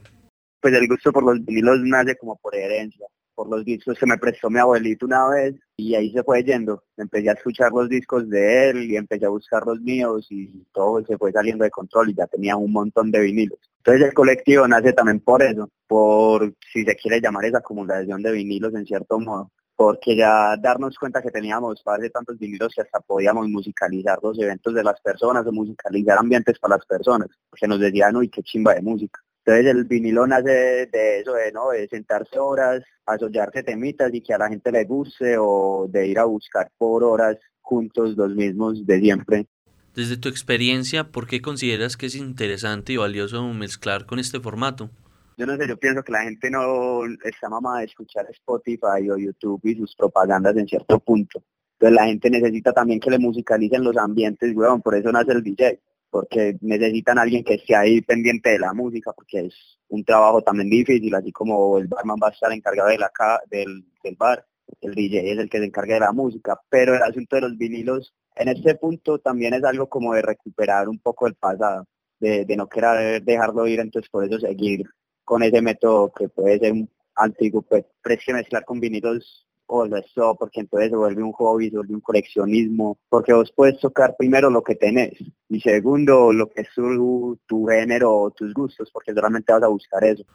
Pues 0.61 0.73
el 0.73 0.87
gusto 0.87 1.11
por 1.11 1.23
los 1.23 1.45
vinilos 1.45 1.79
nace 1.83 2.17
como 2.17 2.35
por 2.37 2.55
herencia 2.55 3.05
por 3.39 3.49
los 3.49 3.63
discos 3.63 3.97
que 3.97 4.05
me 4.05 4.17
prestó 4.17 4.49
mi 4.49 4.59
abuelito 4.59 5.05
una 5.05 5.25
vez 5.29 5.55
y 5.79 5.95
ahí 5.95 6.11
se 6.11 6.23
fue 6.23 6.43
yendo. 6.43 6.83
Empecé 6.97 7.29
a 7.29 7.33
escuchar 7.33 7.71
los 7.71 7.89
discos 7.89 8.29
de 8.29 8.69
él 8.69 8.91
y 8.91 8.97
empecé 8.97 9.25
a 9.25 9.29
buscar 9.29 9.65
los 9.65 9.79
míos 9.81 10.27
y 10.29 10.65
todo 10.73 11.03
se 11.05 11.17
fue 11.17 11.31
saliendo 11.31 11.63
de 11.63 11.71
control 11.71 12.09
y 12.09 12.15
ya 12.15 12.27
tenía 12.27 12.55
un 12.55 12.71
montón 12.71 13.11
de 13.11 13.21
vinilos. 13.21 13.59
Entonces 13.77 14.07
el 14.07 14.13
colectivo 14.13 14.67
nace 14.67 14.93
también 14.93 15.19
por 15.19 15.41
eso, 15.41 15.69
por 15.87 16.53
si 16.71 16.83
se 16.83 16.95
quiere 16.95 17.21
llamar 17.21 17.45
esa 17.45 17.59
acumulación 17.59 18.21
de 18.21 18.31
vinilos 18.31 18.73
en 18.75 18.85
cierto 18.85 19.19
modo 19.19 19.51
porque 19.79 20.13
ya 20.13 20.57
darnos 20.57 20.97
cuenta 20.97 21.21
que 21.21 21.31
teníamos 21.31 21.81
de 22.01 22.09
tantos 22.09 22.37
vinilos 22.37 22.73
que 22.75 22.81
hasta 22.81 22.99
podíamos 22.99 23.47
musicalizar 23.47 24.19
los 24.21 24.37
eventos 24.37 24.73
de 24.73 24.83
las 24.83 24.99
personas 24.99 25.47
o 25.47 25.53
musicalizar 25.53 26.17
ambientes 26.17 26.59
para 26.59 26.75
las 26.75 26.85
personas, 26.85 27.29
porque 27.49 27.65
nos 27.65 27.79
decían, 27.79 28.13
uy, 28.17 28.27
qué 28.27 28.43
chimba 28.43 28.73
de 28.73 28.81
música. 28.81 29.21
Entonces 29.49 29.75
el 29.75 29.85
vinilo 29.85 30.27
nace 30.27 30.85
de, 30.91 31.19
eso, 31.21 31.33
de, 31.33 31.51
¿no? 31.51 31.71
de 31.71 31.87
sentarse 31.87 32.37
horas, 32.37 32.83
asollarse 33.07 33.63
temitas 33.63 34.13
y 34.13 34.21
que 34.21 34.31
a 34.31 34.37
la 34.37 34.47
gente 34.47 34.71
le 34.71 34.83
guste 34.83 35.37
o 35.39 35.87
de 35.89 36.07
ir 36.07 36.19
a 36.19 36.25
buscar 36.25 36.69
por 36.77 37.03
horas 37.03 37.35
juntos 37.59 38.15
los 38.15 38.35
mismos 38.35 38.85
de 38.85 38.99
siempre. 38.99 39.47
Desde 39.95 40.17
tu 40.17 40.29
experiencia, 40.29 41.05
¿por 41.05 41.25
qué 41.25 41.41
consideras 41.41 41.97
que 41.97 42.05
es 42.05 42.15
interesante 42.15 42.93
y 42.93 42.97
valioso 42.97 43.43
mezclar 43.51 44.05
con 44.05 44.19
este 44.19 44.39
formato? 44.39 44.91
Yo 45.35 45.47
no 45.47 45.57
sé, 45.57 45.67
yo 45.67 45.77
pienso 45.77 46.03
que 46.03 46.11
la 46.11 46.21
gente 46.21 46.51
no 46.51 47.01
está 47.23 47.49
mamada 47.49 47.79
de 47.79 47.85
escuchar 47.85 48.27
Spotify 48.29 49.09
o 49.09 49.17
YouTube 49.17 49.61
y 49.63 49.73
sus 49.77 49.95
propagandas 49.95 50.55
en 50.57 50.67
cierto 50.67 50.99
punto. 50.99 51.41
Entonces 51.79 51.95
la 51.95 52.05
gente 52.05 52.29
necesita 52.29 52.71
también 52.71 52.99
que 52.99 53.09
le 53.09 53.17
musicalicen 53.17 53.83
los 53.83 53.97
ambientes, 53.97 54.55
weón, 54.55 54.83
por 54.83 54.93
eso 54.93 55.11
nace 55.11 55.31
el 55.31 55.41
DJ 55.41 55.79
porque 56.09 56.57
necesitan 56.61 57.17
a 57.17 57.23
alguien 57.23 57.43
que 57.43 57.55
esté 57.55 57.75
ahí 57.75 58.01
pendiente 58.01 58.49
de 58.49 58.59
la 58.59 58.73
música, 58.73 59.11
porque 59.13 59.47
es 59.47 59.79
un 59.89 60.03
trabajo 60.03 60.41
también 60.41 60.69
difícil, 60.69 61.13
así 61.15 61.31
como 61.31 61.77
el 61.77 61.87
barman 61.87 62.17
va 62.21 62.27
a 62.27 62.31
estar 62.31 62.51
encargado 62.51 62.89
de 62.89 62.97
la 62.97 63.11
del, 63.49 63.85
del 64.03 64.15
bar, 64.15 64.45
el 64.81 64.93
DJ 64.93 65.31
es 65.31 65.37
el 65.39 65.49
que 65.49 65.59
se 65.59 65.65
encarga 65.65 65.95
de 65.95 65.99
la 66.01 66.11
música, 66.11 66.59
pero 66.69 66.95
el 66.95 67.03
asunto 67.03 67.35
de 67.35 67.41
los 67.43 67.57
vinilos 67.57 68.13
en 68.35 68.49
este 68.49 68.75
punto 68.75 69.19
también 69.19 69.53
es 69.53 69.63
algo 69.63 69.89
como 69.89 70.13
de 70.13 70.21
recuperar 70.21 70.87
un 70.87 70.99
poco 70.99 71.27
el 71.27 71.35
pasado, 71.35 71.85
de, 72.19 72.45
no 72.55 72.67
querer 72.67 73.23
dejarlo 73.23 73.67
ir, 73.67 73.79
entonces 73.79 74.09
por 74.09 74.25
eso 74.25 74.39
seguir 74.39 74.83
con 75.23 75.43
ese 75.43 75.61
método 75.61 76.11
que 76.11 76.29
puede 76.29 76.59
ser 76.59 76.73
un 76.73 76.89
antiguo, 77.15 77.61
pues, 77.61 77.85
que 78.03 78.33
mezclar 78.33 78.65
con 78.65 78.79
vinilos 78.79 79.45
o 79.69 79.85
eso, 79.85 80.35
porque 80.37 80.61
entonces 80.61 80.89
se 80.89 80.95
vuelve 80.95 81.21
un 81.21 81.31
hobby, 81.33 81.69
se 81.69 81.77
vuelve 81.77 81.93
un 81.93 82.01
coleccionismo, 82.01 82.97
porque 83.07 83.33
vos 83.33 83.51
puedes 83.55 83.79
tocar 83.79 84.15
primero 84.17 84.49
lo 84.49 84.63
que 84.63 84.75
tenés 84.75 85.13
y 85.47 85.61
segundo 85.61 86.33
lo 86.33 86.49
que 86.49 86.61
es 86.61 86.69
tu, 86.73 87.39
tu 87.45 87.67
género 87.67 88.11
o 88.11 88.31
tus 88.31 88.53
gustos, 88.53 88.89
porque 88.91 89.13
solamente 89.13 89.53
vas 89.53 89.63
a 89.63 89.67
buscar 89.67 90.03
eso. 90.03 90.25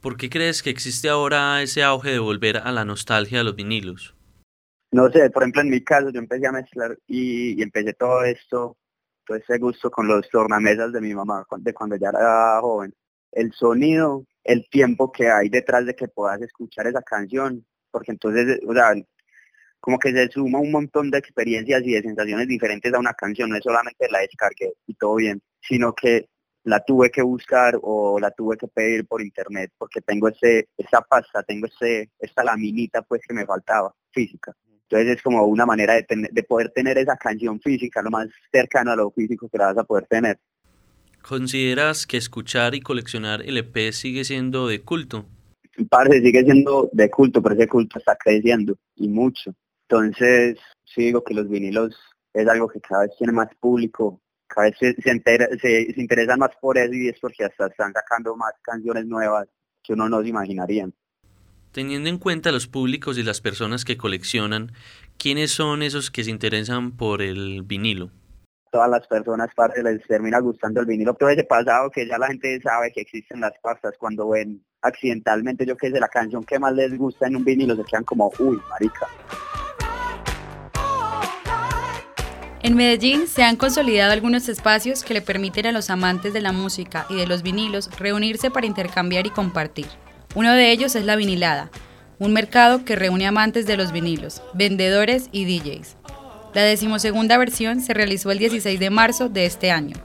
¿Por 0.00 0.16
qué 0.16 0.30
crees 0.30 0.62
que 0.62 0.70
existe 0.70 1.08
ahora 1.08 1.62
ese 1.62 1.82
auge 1.82 2.10
de 2.10 2.20
volver 2.20 2.58
a 2.58 2.70
la 2.70 2.84
nostalgia 2.84 3.38
de 3.38 3.44
los 3.44 3.56
vinilos? 3.56 4.14
No 4.92 5.10
sé, 5.10 5.30
por 5.30 5.42
ejemplo 5.42 5.62
en 5.62 5.70
mi 5.70 5.82
caso 5.82 6.10
yo 6.10 6.20
empecé 6.20 6.46
a 6.46 6.52
mezclar 6.52 6.96
y, 7.08 7.60
empecé 7.60 7.92
todo 7.94 8.22
esto, 8.22 8.76
todo 9.26 9.36
ese 9.36 9.58
gusto 9.58 9.90
con 9.90 10.06
los 10.06 10.28
tornamesas 10.30 10.92
de 10.92 11.00
mi 11.00 11.12
mamá 11.12 11.44
de 11.58 11.74
cuando 11.74 11.96
ya 11.96 12.10
era 12.10 12.60
joven. 12.60 12.94
El 13.32 13.52
sonido, 13.52 14.24
el 14.44 14.68
tiempo 14.70 15.10
que 15.10 15.28
hay 15.28 15.48
detrás 15.48 15.84
de 15.86 15.96
que 15.96 16.06
puedas 16.06 16.40
escuchar 16.40 16.86
esa 16.86 17.02
canción, 17.02 17.66
porque 17.96 18.12
entonces, 18.12 18.60
o 18.68 18.74
sea, 18.74 18.92
como 19.80 19.98
que 19.98 20.12
se 20.12 20.28
suma 20.28 20.58
un 20.58 20.70
montón 20.70 21.10
de 21.10 21.16
experiencias 21.16 21.80
y 21.82 21.92
de 21.92 22.02
sensaciones 22.02 22.46
diferentes 22.46 22.92
a 22.92 22.98
una 22.98 23.14
canción, 23.14 23.48
no 23.48 23.56
es 23.56 23.64
solamente 23.64 24.06
la 24.10 24.18
descargué 24.18 24.74
y 24.86 24.92
todo 24.96 25.14
bien, 25.14 25.40
sino 25.62 25.94
que 25.94 26.28
la 26.64 26.84
tuve 26.84 27.10
que 27.10 27.22
buscar 27.22 27.78
o 27.80 28.20
la 28.20 28.30
tuve 28.32 28.58
que 28.58 28.68
pedir 28.68 29.06
por 29.06 29.22
internet 29.22 29.72
porque 29.78 30.02
tengo 30.02 30.28
ese, 30.28 30.68
esa 30.76 31.00
pasta, 31.00 31.42
tengo 31.42 31.68
ese, 31.68 32.10
esta 32.18 32.44
laminita 32.44 33.00
pues 33.00 33.22
que 33.26 33.32
me 33.32 33.46
faltaba, 33.46 33.94
física. 34.10 34.52
Entonces 34.82 35.16
es 35.16 35.22
como 35.22 35.42
una 35.46 35.64
manera 35.64 35.94
de, 35.94 36.06
de 36.30 36.42
poder 36.42 36.72
tener 36.74 36.98
esa 36.98 37.16
canción 37.16 37.58
física, 37.62 38.02
lo 38.02 38.10
más 38.10 38.28
cercano 38.52 38.92
a 38.92 38.96
lo 38.96 39.10
físico 39.10 39.48
que 39.48 39.56
la 39.56 39.68
vas 39.68 39.78
a 39.78 39.84
poder 39.84 40.04
tener. 40.06 40.38
¿Consideras 41.22 42.06
que 42.06 42.18
escuchar 42.18 42.74
y 42.74 42.82
coleccionar 42.82 43.40
LP 43.40 43.92
sigue 43.92 44.22
siendo 44.24 44.68
de 44.68 44.82
culto? 44.82 45.24
Parce, 45.90 46.20
sigue 46.20 46.42
siendo 46.42 46.88
de 46.92 47.10
culto, 47.10 47.42
pero 47.42 47.54
ese 47.54 47.68
culto 47.68 47.98
está 47.98 48.16
creciendo 48.16 48.76
y 48.94 49.08
mucho. 49.08 49.54
Entonces, 49.88 50.58
sí 50.84 51.02
digo 51.02 51.22
que 51.22 51.34
los 51.34 51.48
vinilos 51.48 51.96
es 52.32 52.48
algo 52.48 52.68
que 52.68 52.80
cada 52.80 53.02
vez 53.02 53.12
tiene 53.18 53.32
más 53.32 53.48
público, 53.60 54.20
cada 54.46 54.68
vez 54.68 54.78
se, 54.78 54.94
se, 55.02 55.94
interesan 55.96 56.38
más 56.38 56.50
por 56.60 56.78
eso 56.78 56.92
y 56.92 57.08
es 57.08 57.18
porque 57.20 57.44
hasta 57.44 57.66
están 57.66 57.92
sacando 57.92 58.36
más 58.36 58.52
canciones 58.62 59.06
nuevas 59.06 59.48
que 59.82 59.92
uno 59.92 60.08
no 60.08 60.22
se 60.22 60.28
imaginaría. 60.28 60.88
Teniendo 61.72 62.08
en 62.08 62.18
cuenta 62.18 62.52
los 62.52 62.66
públicos 62.66 63.18
y 63.18 63.22
las 63.22 63.40
personas 63.40 63.84
que 63.84 63.96
coleccionan, 63.96 64.72
¿quiénes 65.18 65.50
son 65.50 65.82
esos 65.82 66.10
que 66.10 66.24
se 66.24 66.30
interesan 66.30 66.96
por 66.96 67.22
el 67.22 67.62
vinilo? 67.62 68.10
Todas 68.70 68.90
las 68.90 69.06
personas, 69.06 69.50
parte 69.54 69.82
les 69.82 70.02
termina 70.06 70.40
gustando 70.40 70.80
el 70.80 70.86
vinilo. 70.86 71.14
Todo 71.14 71.28
ese 71.28 71.44
pasado 71.44 71.90
que 71.90 72.06
ya 72.06 72.18
la 72.18 72.28
gente 72.28 72.60
sabe 72.60 72.92
que 72.92 73.02
existen 73.02 73.40
las 73.40 73.52
pastas 73.62 73.94
cuando 73.98 74.28
ven 74.30 74.64
accidentalmente, 74.86 75.66
yo 75.66 75.76
que 75.76 75.90
sé, 75.90 76.00
la 76.00 76.08
canción 76.08 76.44
que 76.44 76.58
más 76.58 76.72
les 76.74 76.96
gusta 76.96 77.26
en 77.26 77.36
un 77.36 77.44
vinilo, 77.44 77.76
se 77.76 77.84
quedan 77.84 78.04
como, 78.04 78.32
uy, 78.38 78.58
marica. 78.70 79.06
En 82.62 82.74
Medellín 82.74 83.28
se 83.28 83.44
han 83.44 83.56
consolidado 83.56 84.12
algunos 84.12 84.48
espacios 84.48 85.04
que 85.04 85.14
le 85.14 85.22
permiten 85.22 85.66
a 85.66 85.72
los 85.72 85.88
amantes 85.88 86.32
de 86.32 86.40
la 86.40 86.50
música 86.50 87.06
y 87.08 87.14
de 87.14 87.26
los 87.26 87.42
vinilos 87.42 87.90
reunirse 87.98 88.50
para 88.50 88.66
intercambiar 88.66 89.26
y 89.26 89.30
compartir. 89.30 89.86
Uno 90.34 90.52
de 90.52 90.72
ellos 90.72 90.96
es 90.96 91.04
la 91.04 91.14
vinilada, 91.14 91.70
un 92.18 92.32
mercado 92.32 92.84
que 92.84 92.96
reúne 92.96 93.26
amantes 93.26 93.66
de 93.66 93.76
los 93.76 93.92
vinilos, 93.92 94.42
vendedores 94.52 95.28
y 95.32 95.44
DJs. 95.44 95.96
La 96.54 96.62
decimosegunda 96.62 97.38
versión 97.38 97.80
se 97.80 97.94
realizó 97.94 98.30
el 98.30 98.38
16 98.38 98.80
de 98.80 98.90
marzo 98.90 99.28
de 99.28 99.46
este 99.46 99.70
año. 99.70 99.96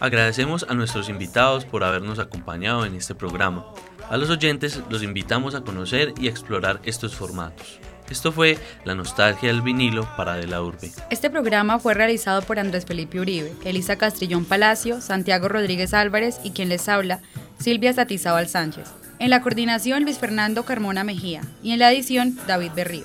Agradecemos 0.00 0.64
a 0.68 0.74
nuestros 0.74 1.08
invitados 1.08 1.64
por 1.64 1.84
habernos 1.84 2.18
acompañado 2.18 2.84
en 2.84 2.94
este 2.94 3.14
programa. 3.14 3.66
A 4.10 4.16
los 4.16 4.30
oyentes 4.30 4.80
los 4.88 5.02
invitamos 5.02 5.54
a 5.54 5.60
conocer 5.60 6.14
y 6.18 6.28
explorar 6.28 6.80
estos 6.84 7.14
formatos. 7.14 7.78
Esto 8.08 8.32
fue 8.32 8.56
La 8.84 8.94
Nostalgia 8.94 9.48
del 9.48 9.60
Vinilo 9.60 10.08
para 10.16 10.36
De 10.36 10.46
la 10.46 10.62
Urbe. 10.62 10.90
Este 11.10 11.28
programa 11.28 11.78
fue 11.78 11.92
realizado 11.92 12.40
por 12.40 12.58
Andrés 12.58 12.86
Felipe 12.86 13.20
Uribe, 13.20 13.52
Elisa 13.66 13.96
Castrillón 13.96 14.46
Palacio, 14.46 15.02
Santiago 15.02 15.48
Rodríguez 15.48 15.92
Álvarez 15.92 16.40
y 16.42 16.52
quien 16.52 16.70
les 16.70 16.88
habla, 16.88 17.20
Silvia 17.58 17.92
Satizábal 17.92 18.48
Sánchez. 18.48 18.88
En 19.18 19.28
la 19.28 19.42
coordinación, 19.42 20.04
Luis 20.04 20.18
Fernando 20.18 20.64
Carmona 20.64 21.04
Mejía. 21.04 21.42
Y 21.62 21.72
en 21.72 21.80
la 21.80 21.92
edición, 21.92 22.38
David 22.46 22.70
Berrío. 22.74 23.04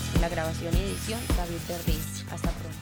la 0.21 0.29
grabación 0.29 0.73
y 0.77 0.81
edición 0.81 1.19
David 1.35 1.57
Berriz. 1.67 2.25
Hasta 2.31 2.51
pronto. 2.51 2.77